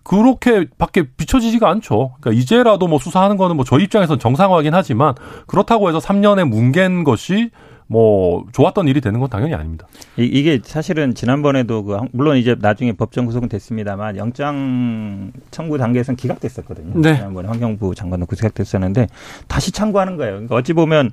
[0.06, 2.14] 그렇게 밖에 비춰지지가 않죠.
[2.20, 5.14] 그러니까 이제라도 뭐 수사하는 거는 뭐 저희 입장에서는 정상화긴 하지만
[5.48, 7.50] 그렇다고 해서 3년에 뭉갠 것이
[7.88, 9.88] 뭐 좋았던 일이 되는 건 당연히 아닙니다.
[10.16, 17.00] 이, 게 사실은 지난번에도 그 물론 이제 나중에 법정 구속은 됐습니다만 영장 청구 단계에서는 기각됐었거든요.
[17.00, 17.16] 네.
[17.16, 19.08] 지난번에 환경부 장관도 기각됐었는데
[19.48, 20.34] 다시 청구하는 거예요.
[20.34, 21.10] 그러니까 어찌 보면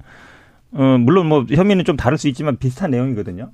[0.71, 3.49] 어 물론 뭐 혐의는 좀 다를 수 있지만 비슷한 내용이거든요.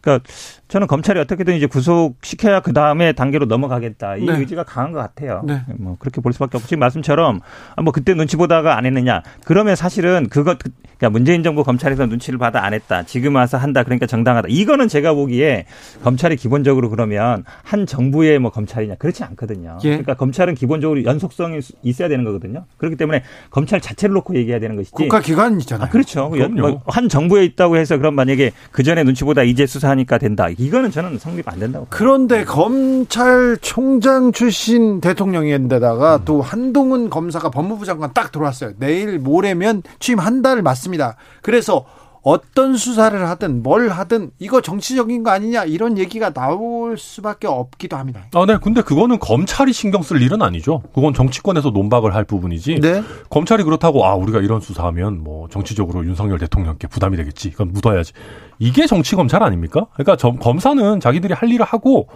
[0.00, 0.28] 그러니까
[0.74, 4.36] 저는 검찰이 어떻게든 이제 구속시켜야 그 다음에 단계로 넘어가겠다 이 네.
[4.36, 5.44] 의지가 강한 것 같아요.
[5.46, 5.60] 네.
[5.78, 7.38] 뭐 그렇게 볼 수밖에 없고 지금 말씀처럼
[7.76, 12.40] 아, 뭐 그때 눈치 보다가 안 했느냐 그러면 사실은 그것 그러니까 문재인 정부 검찰에서 눈치를
[12.40, 15.66] 받아 안 했다 지금 와서 한다 그러니까 정당하다 이거는 제가 보기에
[16.02, 19.78] 검찰이 기본적으로 그러면 한 정부의 뭐 검찰이냐 그렇지 않거든요.
[19.84, 19.90] 예.
[19.90, 22.64] 그러니까 검찰은 기본적으로 연속성이 있어야 되는 거거든요.
[22.78, 25.86] 그렇기 때문에 검찰 자체를 놓고 얘기해야 되는 것이지 국가 기관이잖아요.
[25.86, 26.30] 아, 그렇죠.
[26.30, 30.48] 뭐한 정부에 있다고 해서 그럼 만약에 그 전에 눈치 보다 이제 수사하니까 된다.
[30.64, 31.86] 이거는 저는 성립 안 된다고.
[31.90, 36.22] 그런데 검찰총장 출신 대통령인데다가 음.
[36.24, 38.72] 또 한동훈 검사가 법무부 장관 딱 들어왔어요.
[38.78, 41.16] 내일 모레면 취임 한 달 맞습니다.
[41.42, 41.86] 그래서
[42.20, 48.24] 어떤 수사를 하든 뭘 하든 이거 정치적인 거 아니냐 이런 얘기가 나올 수밖에 없기도 합니다.
[48.34, 48.56] 아, 네.
[48.62, 50.82] 근데 그거는 검찰이 신경 쓸 일은 아니죠.
[50.94, 52.80] 그건 정치권에서 논박을 할 부분이지.
[52.80, 53.02] 네.
[53.30, 57.48] 검찰이 그렇다고 아 우리가 이런 수사하면 뭐 정치적으로 윤석열 대통령께 부담이 되겠지.
[57.48, 58.12] 이건 묻어야지.
[58.58, 59.86] 이게 정치 검찰 아닙니까?
[59.94, 62.08] 그러니까 점, 검사는 자기들이 할 일을 하고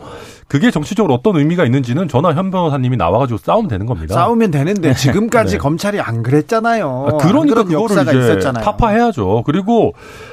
[0.46, 4.14] 그게 정치적으로 어떤 의미가 있는지는 전화 현 변호사님이 나와가지고 싸우면 되는 겁니다.
[4.14, 4.94] 싸우면 되는데 네.
[4.94, 5.58] 지금까지 네.
[5.58, 7.06] 검찰이 안 그랬잖아요.
[7.12, 8.64] 아, 그러니까 그거를 이제 있었잖아요.
[8.64, 9.42] 타파해야죠.
[9.44, 9.92] 그리고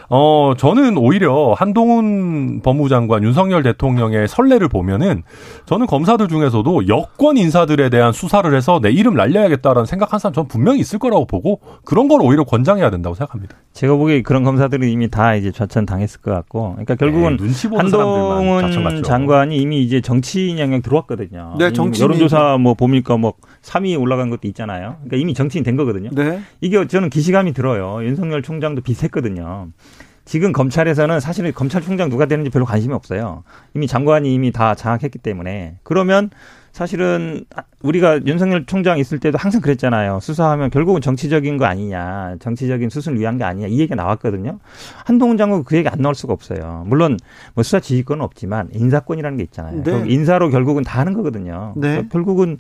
[0.10, 5.24] 어 저는 오히려 한동훈 법무부 장관, 윤석열 대통령의 선례를 보면은
[5.66, 10.80] 저는 검사들 중에서도 여권 인사들에 대한 수사를 해서 내 이름 날려야겠다라는 생각한 사람 저는 분명히
[10.80, 13.56] 있을 거라고 보고 그런 걸 오히려 권장해야 된다고 생각합니다.
[13.74, 19.04] 제가 보기에 그런 검사들은 이미 다 이제 좌천 당했을 것 같고, 그러니까 결국은 네, 한동훈
[19.04, 21.56] 장관이 이미 이제 정치인 영역 들어왔거든요.
[21.60, 23.34] 네, 정치 여론조사 뭐 보니까 뭐
[23.64, 24.96] 3위 올라간 것도 있잖아요.
[25.04, 26.10] 그러니까 이미 정치인 된 거거든요.
[26.14, 26.40] 네.
[26.62, 28.00] 이게 저는 기시감이 들어요.
[28.06, 29.68] 윤석열 총장도 비슷했거든요.
[30.26, 33.44] 지금 검찰에서는 사실은 검찰총장 누가 되는지 별로 관심이 없어요.
[33.76, 35.78] 이미 장관이 이미 다 장악했기 때문에.
[35.84, 36.32] 그러면
[36.76, 37.46] 사실은
[37.84, 40.20] 우리가 윤석열 총장 있을 때도 항상 그랬잖아요.
[40.22, 42.36] 수사하면 결국은 정치적인 거 아니냐.
[42.40, 43.68] 정치적인 수순을 위한 게 아니냐.
[43.68, 44.60] 이 얘기가 나왔거든요.
[45.06, 46.84] 한동훈 장관 그 얘기 안 나올 수가 없어요.
[46.88, 47.18] 물론
[47.54, 49.84] 뭐 수사 지휘권은 없지만 인사권이라는 게 있잖아요.
[49.84, 50.04] 네.
[50.06, 51.76] 인사로 결국은 다 하는 거거든요.
[51.78, 52.06] 네.
[52.12, 52.58] 결국은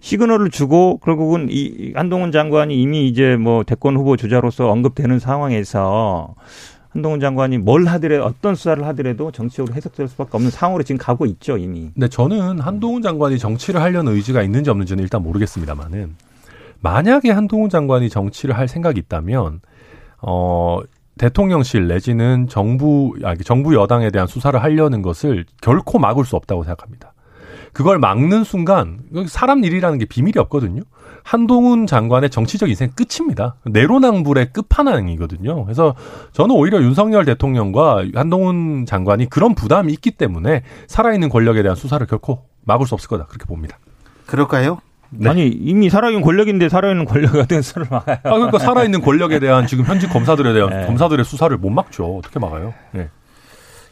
[0.00, 6.34] 시그널을 주고 결국은 이 한동훈 장관이 이미 이제 뭐 대권 후보 주자로서 언급되는 상황에서
[6.90, 11.56] 한동훈 장관이 뭘 하더라도 어떤 수사를 하더라도 정치적으로 해석될 수밖에 없는 상황으로 지금 가고 있죠
[11.56, 11.90] 이미.
[11.94, 16.16] 네, 저는 한동훈 장관이 정치를 하려는 의지가 있는지 없는지는 일단 모르겠습니다만은
[16.80, 19.60] 만약에 한동훈 장관이 정치를 할 생각이 있다면
[20.22, 20.80] 어
[21.18, 27.12] 대통령실 내지는 정부 아 정부 여당에 대한 수사를 하려는 것을 결코 막을 수 없다고 생각합니다.
[27.72, 30.82] 그걸 막는 순간 사람 일이라는 게 비밀이 없거든요.
[31.30, 33.54] 한동훈 장관의 정치적 인생 끝입니다.
[33.64, 35.64] 내로남불의 끝판왕이거든요.
[35.64, 35.94] 그래서
[36.32, 42.46] 저는 오히려 윤석열 대통령과 한동훈 장관이 그런 부담이 있기 때문에 살아있는 권력에 대한 수사를 결코
[42.64, 43.78] 막을 수 없을 거다 그렇게 봅니다.
[44.26, 44.80] 그럴까요?
[45.10, 45.30] 네.
[45.30, 48.16] 아니 이미 살아있는 권력인데 살아있는 권력에 대한 수사를 막아요.
[48.24, 50.86] 아 그러니까 살아있는 권력에 대한 지금 현직 검사들에 대한 네.
[50.86, 52.16] 검사들의 수사를 못 막죠.
[52.16, 52.74] 어떻게 막아요?
[52.90, 53.08] 네.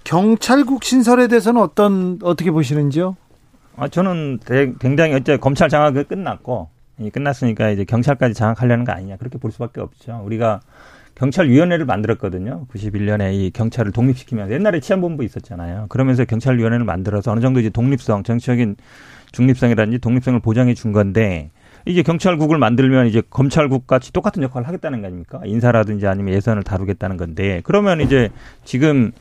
[0.03, 3.17] 경찰국 신설에 대해서는 어떤 어떻게 보시는지요?
[3.77, 4.41] 아 저는
[4.81, 6.71] 굉장히 어째 검찰 장악이 끝났고
[7.13, 10.21] 끝났으니까 이제 경찰까지 장악하려는 거 아니냐 그렇게 볼 수밖에 없죠.
[10.25, 10.61] 우리가
[11.15, 12.67] 경찰위원회를 만들었거든요.
[12.73, 15.87] 91년에 이 경찰을 독립시키면서 옛날에 치안본부 있었잖아요.
[15.89, 18.77] 그러면서 경찰위원회를 만들어서 어느 정도 이제 독립성, 정치적인
[19.33, 21.51] 중립성이라든지 독립성을 보장해 준 건데
[21.87, 25.41] 이제 경찰국을 만들면 이제 검찰국 같이 똑같은 역할을 하겠다는 거 아닙니까?
[25.45, 28.31] 인사라든지 아니면 예산을 다루겠다는 건데 그러면 이제
[28.65, 29.13] 지금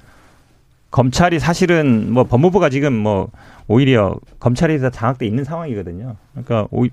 [0.91, 3.29] 검찰이 사실은 뭐 법무부가 지금 뭐
[3.67, 6.15] 오히려 검찰에서 장악돼 있는 상황이거든요.
[6.31, 6.85] 그러니까 오,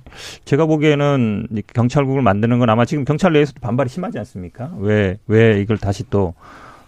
[0.44, 4.70] 제가 보기에는 경찰국을 만드는 건 아마 지금 경찰 내에서도 반발이 심하지 않습니까?
[4.78, 6.34] 왜 왜 이걸 다시 또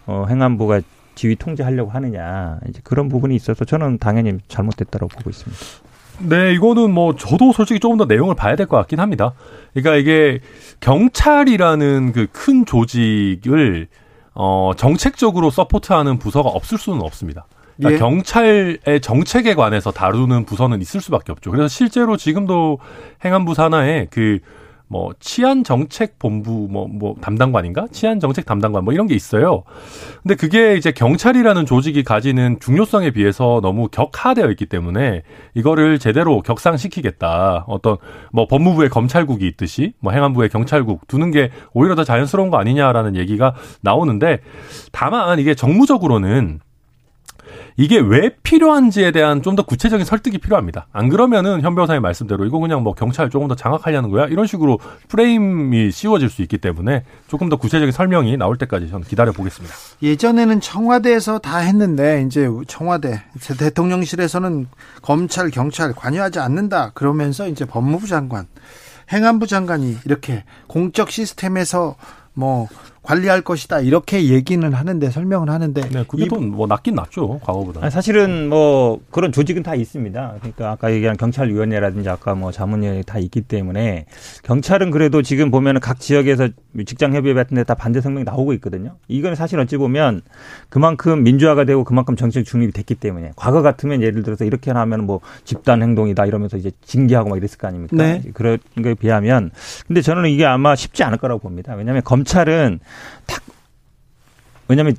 [0.07, 0.81] 어, 행안부가
[1.15, 5.63] 지휘 통제하려고 하느냐 이제 그런 부분이 있어서 저는 당연히 잘못됐다고 보고 있습니다.
[6.29, 9.33] 네, 이거는 뭐 저도 솔직히 조금 더 내용을 봐야 될 것 같긴 합니다.
[9.75, 10.41] 그러니까 이게
[10.81, 13.89] 경찰이라는 그 큰 조직을
[14.35, 17.47] 어, 정책적으로 서포트하는 부서가 없을 수는 없습니다.
[17.77, 17.99] 그러니까 예.
[17.99, 21.51] 경찰의 정책에 관해서 다루는 부서는 있을 수밖에 없죠.
[21.51, 22.79] 그래서 실제로 지금도
[23.25, 24.41] 행안부 산하에 그
[24.89, 29.65] 뭐 치안 정책 본부 뭐뭐 뭐 담당관인가 치안 정책 담당관 뭐 이런 게 있어요.
[30.23, 35.23] 근데 그게 이제 경찰이라는 조직이 가지는 중요성에 비해서 너무 격하되어 있기 때문에
[35.55, 37.65] 이거를 제대로 격상시키겠다.
[37.67, 37.97] 어떤
[38.33, 43.55] 뭐 법무부의 검찰국이 있듯이 뭐 행안부의 경찰국 두는 게 오히려 더 자연스러운 거 아니냐라는 얘기가
[43.81, 44.41] 나오는데
[44.93, 46.61] 다만 이게 정무적으로는
[47.79, 50.87] 이게 왜 필요한지에 대한 좀 더 구체적인 설득이 필요합니다.
[50.93, 54.79] 안 그러면은 현 변호사의 말씀대로 이거 그냥 뭐 경찰 조금 더 장악하려는 거야 이런 식으로
[55.09, 59.75] 프레임이 씌워질 수 있기 때문에 조금 더 구체적인 설명이 나올 때까지 저는 기다려 보겠습니다.
[60.03, 63.23] 예전에는 청와대에서 다 했는데 이제 청와대
[63.59, 64.67] 대통령실에서는
[65.01, 68.47] 검찰 경찰 관여하지 않는다 그러면서 이제 법무부 장관
[69.11, 71.97] 행안부 장관이 이렇게 공적 시스템에서
[72.35, 72.69] 뭐
[73.07, 77.89] 관리할 것이다 이렇게 얘기는 하는데 설명을 하는데 네, 그게 또뭐 낫긴 낫죠 과거보다.
[77.91, 80.35] 사실은 뭐 그런 조직은 다 있습니다.
[80.41, 84.07] 그러니까 아까 얘기한 경찰위원회라든지 아까 뭐 자문위원회 다 있기 때문에
[84.43, 86.49] 경찰은 그래도 지금 보면은 각 지역에서
[86.85, 88.97] 직장 협의회 같은 데 다 반대 성명이 나오고 있거든요.
[89.09, 90.23] 이건 사실 어찌 보면
[90.69, 95.21] 그만큼 민주화가 되고 그만큼 정책 중립이 됐기 때문에 과거 같으면 예를 들어서 이렇게 하면 뭐
[95.45, 97.97] 집단 행동이다 이러면서 이제 징계하고 막 이랬을 거 아닙니까?
[97.97, 98.23] 네.
[98.35, 99.51] 그런 거에 비하면
[99.87, 101.75] 근데 저는 이게 아마 쉽지 않을 거라고 봅니다.
[101.75, 102.79] 왜냐하면 검찰은
[103.27, 103.43] 탁
[104.69, 104.97] 왜냐하면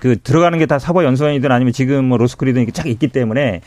[0.00, 3.60] 그 들어가는 게 다 사법 연수원이든 아니면 지금 뭐 로스쿨이든 이렇게 쫙 있기 때문에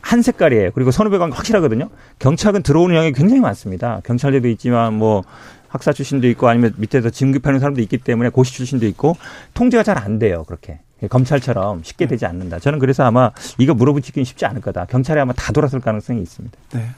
[0.00, 0.70] 한 색깔이에요.
[0.74, 1.88] 그리고 선후배 관계 확실하거든요.
[2.18, 4.00] 경찰은 들어오는 영역이 굉장히 많습니다.
[4.04, 5.22] 경찰대도 있지만 뭐
[5.68, 9.16] 학사 출신도 있고 아니면 밑에서 진급하는 사람도 있기 때문에 고시 출신도 있고
[9.54, 10.44] 통제가 잘 안 돼요.
[10.46, 10.80] 그렇게.
[11.10, 12.58] 검찰처럼 쉽게 되지 않는다.
[12.60, 14.84] 저는 그래서 아마 이거 물어붙이기는 쉽지 않을 거다.
[14.86, 16.56] 경찰이 아마 다 돌았을 가능성이 있습니다.
[16.74, 16.88] 네.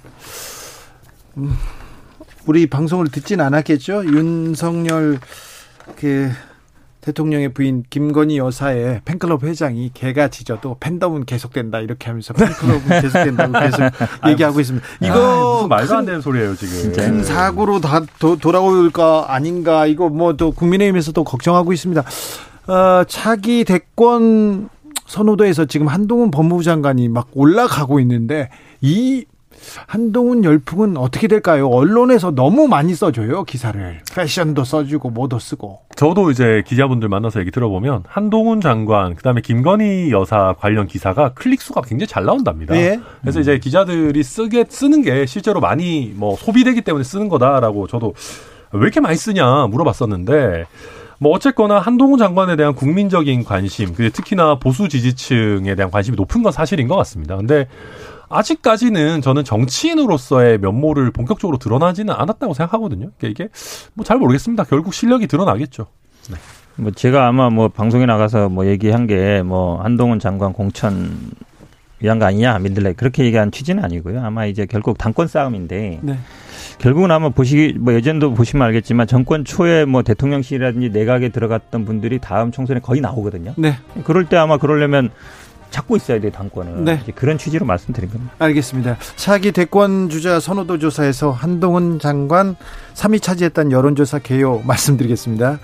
[1.39, 1.57] 음,
[2.47, 4.05] 우리 방송을 듣진 않았겠죠?
[4.05, 5.19] 윤석열
[5.95, 6.31] 그
[7.01, 13.81] 대통령의 부인 김건희 여사의 팬클럽 회장이 개가 짖어도 팬덤은 계속된다 이렇게 하면서 팬클럽은 계속된다고 계속
[14.29, 14.87] 얘기하고 있습니다.
[15.03, 16.93] 이거 아, 말도 안 되는 소리예요 지금.
[16.93, 22.03] 큰 사고로 다 도, 돌아올까 아닌가 이거 뭐 또 국민의힘에서도 걱정하고 있습니다.
[22.67, 24.69] 어, 차기 대권
[25.07, 29.25] 선호도에서 지금 한동훈 법무부 장관이 막 올라가고 있는데 이
[29.87, 31.69] 한동훈 열풍은 어떻게 될까요?
[31.69, 34.01] 언론에서 너무 많이 써줘요, 기사를.
[34.15, 35.81] 패션도 써주고, 뭐도 쓰고.
[35.97, 41.63] 저도 이제 기자분들 만나서 얘기 들어보면, 한동훈 장관, 그 다음에 김건희 여사 관련 기사가 클릭
[41.63, 42.77] 수가 굉장히 잘 나온답니다.
[42.77, 43.01] 예.
[43.21, 48.15] 그래서 이제 기자들이 쓰게, 쓰는 게 실제로 많이 뭐 소비되기 때문에 쓰는 거다라고 저도
[48.73, 50.67] 왜 이렇게 많이 쓰냐 물어봤었는데,
[51.19, 56.89] 뭐 어쨌거나 한동훈 장관에 대한 국민적인 관심, 특히나 보수 지지층에 대한 관심이 높은 건 사실인
[56.89, 57.37] 것 같습니다.
[57.37, 57.69] 근데
[58.29, 63.11] 아직까지는 저는 정치인으로서의 면모를 본격적으로 드러나지는 않았다고 생각하거든요.
[63.19, 63.51] 그러니까 이게
[63.95, 64.65] 뭐 잘 모르겠습니다.
[64.65, 65.87] 결국 실력이 드러나겠죠.
[66.31, 66.37] 네.
[66.77, 71.11] 뭐 제가 아마 뭐 방송에 나가서 뭐 얘기한 게 뭐 한동훈 장관 공천
[72.01, 74.23] 위한 거 아니냐 민들레 그렇게 얘기한 취지는 아니고요.
[74.23, 76.19] 아마 이제 결국 당권 싸움인데 네.
[76.79, 82.53] 결국은 아마 보시기 뭐 예전도 보시면 알겠지만 정권 초에 뭐 대통령실이라든지 내각에 들어갔던 분들이 다음
[82.53, 83.55] 총선에 거의 나오거든요.
[83.57, 83.75] 네.
[84.05, 85.11] 그럴 때 아마 그러려면
[85.77, 86.85] 잡고 있어야 돼 당권을.
[86.85, 87.03] 네.
[87.15, 88.33] 그런 취지로 말씀드린 겁니다.
[88.39, 88.97] 알겠습니다.
[89.17, 92.57] 차기 대권 주자 선호도 조사에서 한동훈 장관
[92.95, 95.59] 3위 차지했던 여론조사 개요 말씀드리겠습니다.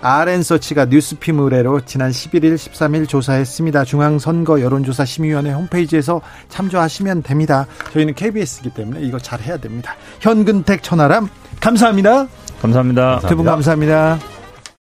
[0.00, 3.84] RN서치가 뉴스피무 의뢰로 지난 11일, 13일 조사했습니다.
[3.84, 7.66] 중앙선거 여론조사 심의위원회 홈페이지에서 참조하시면 됩니다.
[7.92, 9.94] 저희는 KBS이기 때문에 이거 잘 해야 됩니다.
[10.20, 11.28] 현근택 천하람
[11.60, 12.26] 감사합니다.
[12.60, 13.20] 감사합니다.
[13.28, 14.18] 두 분 감사합니다.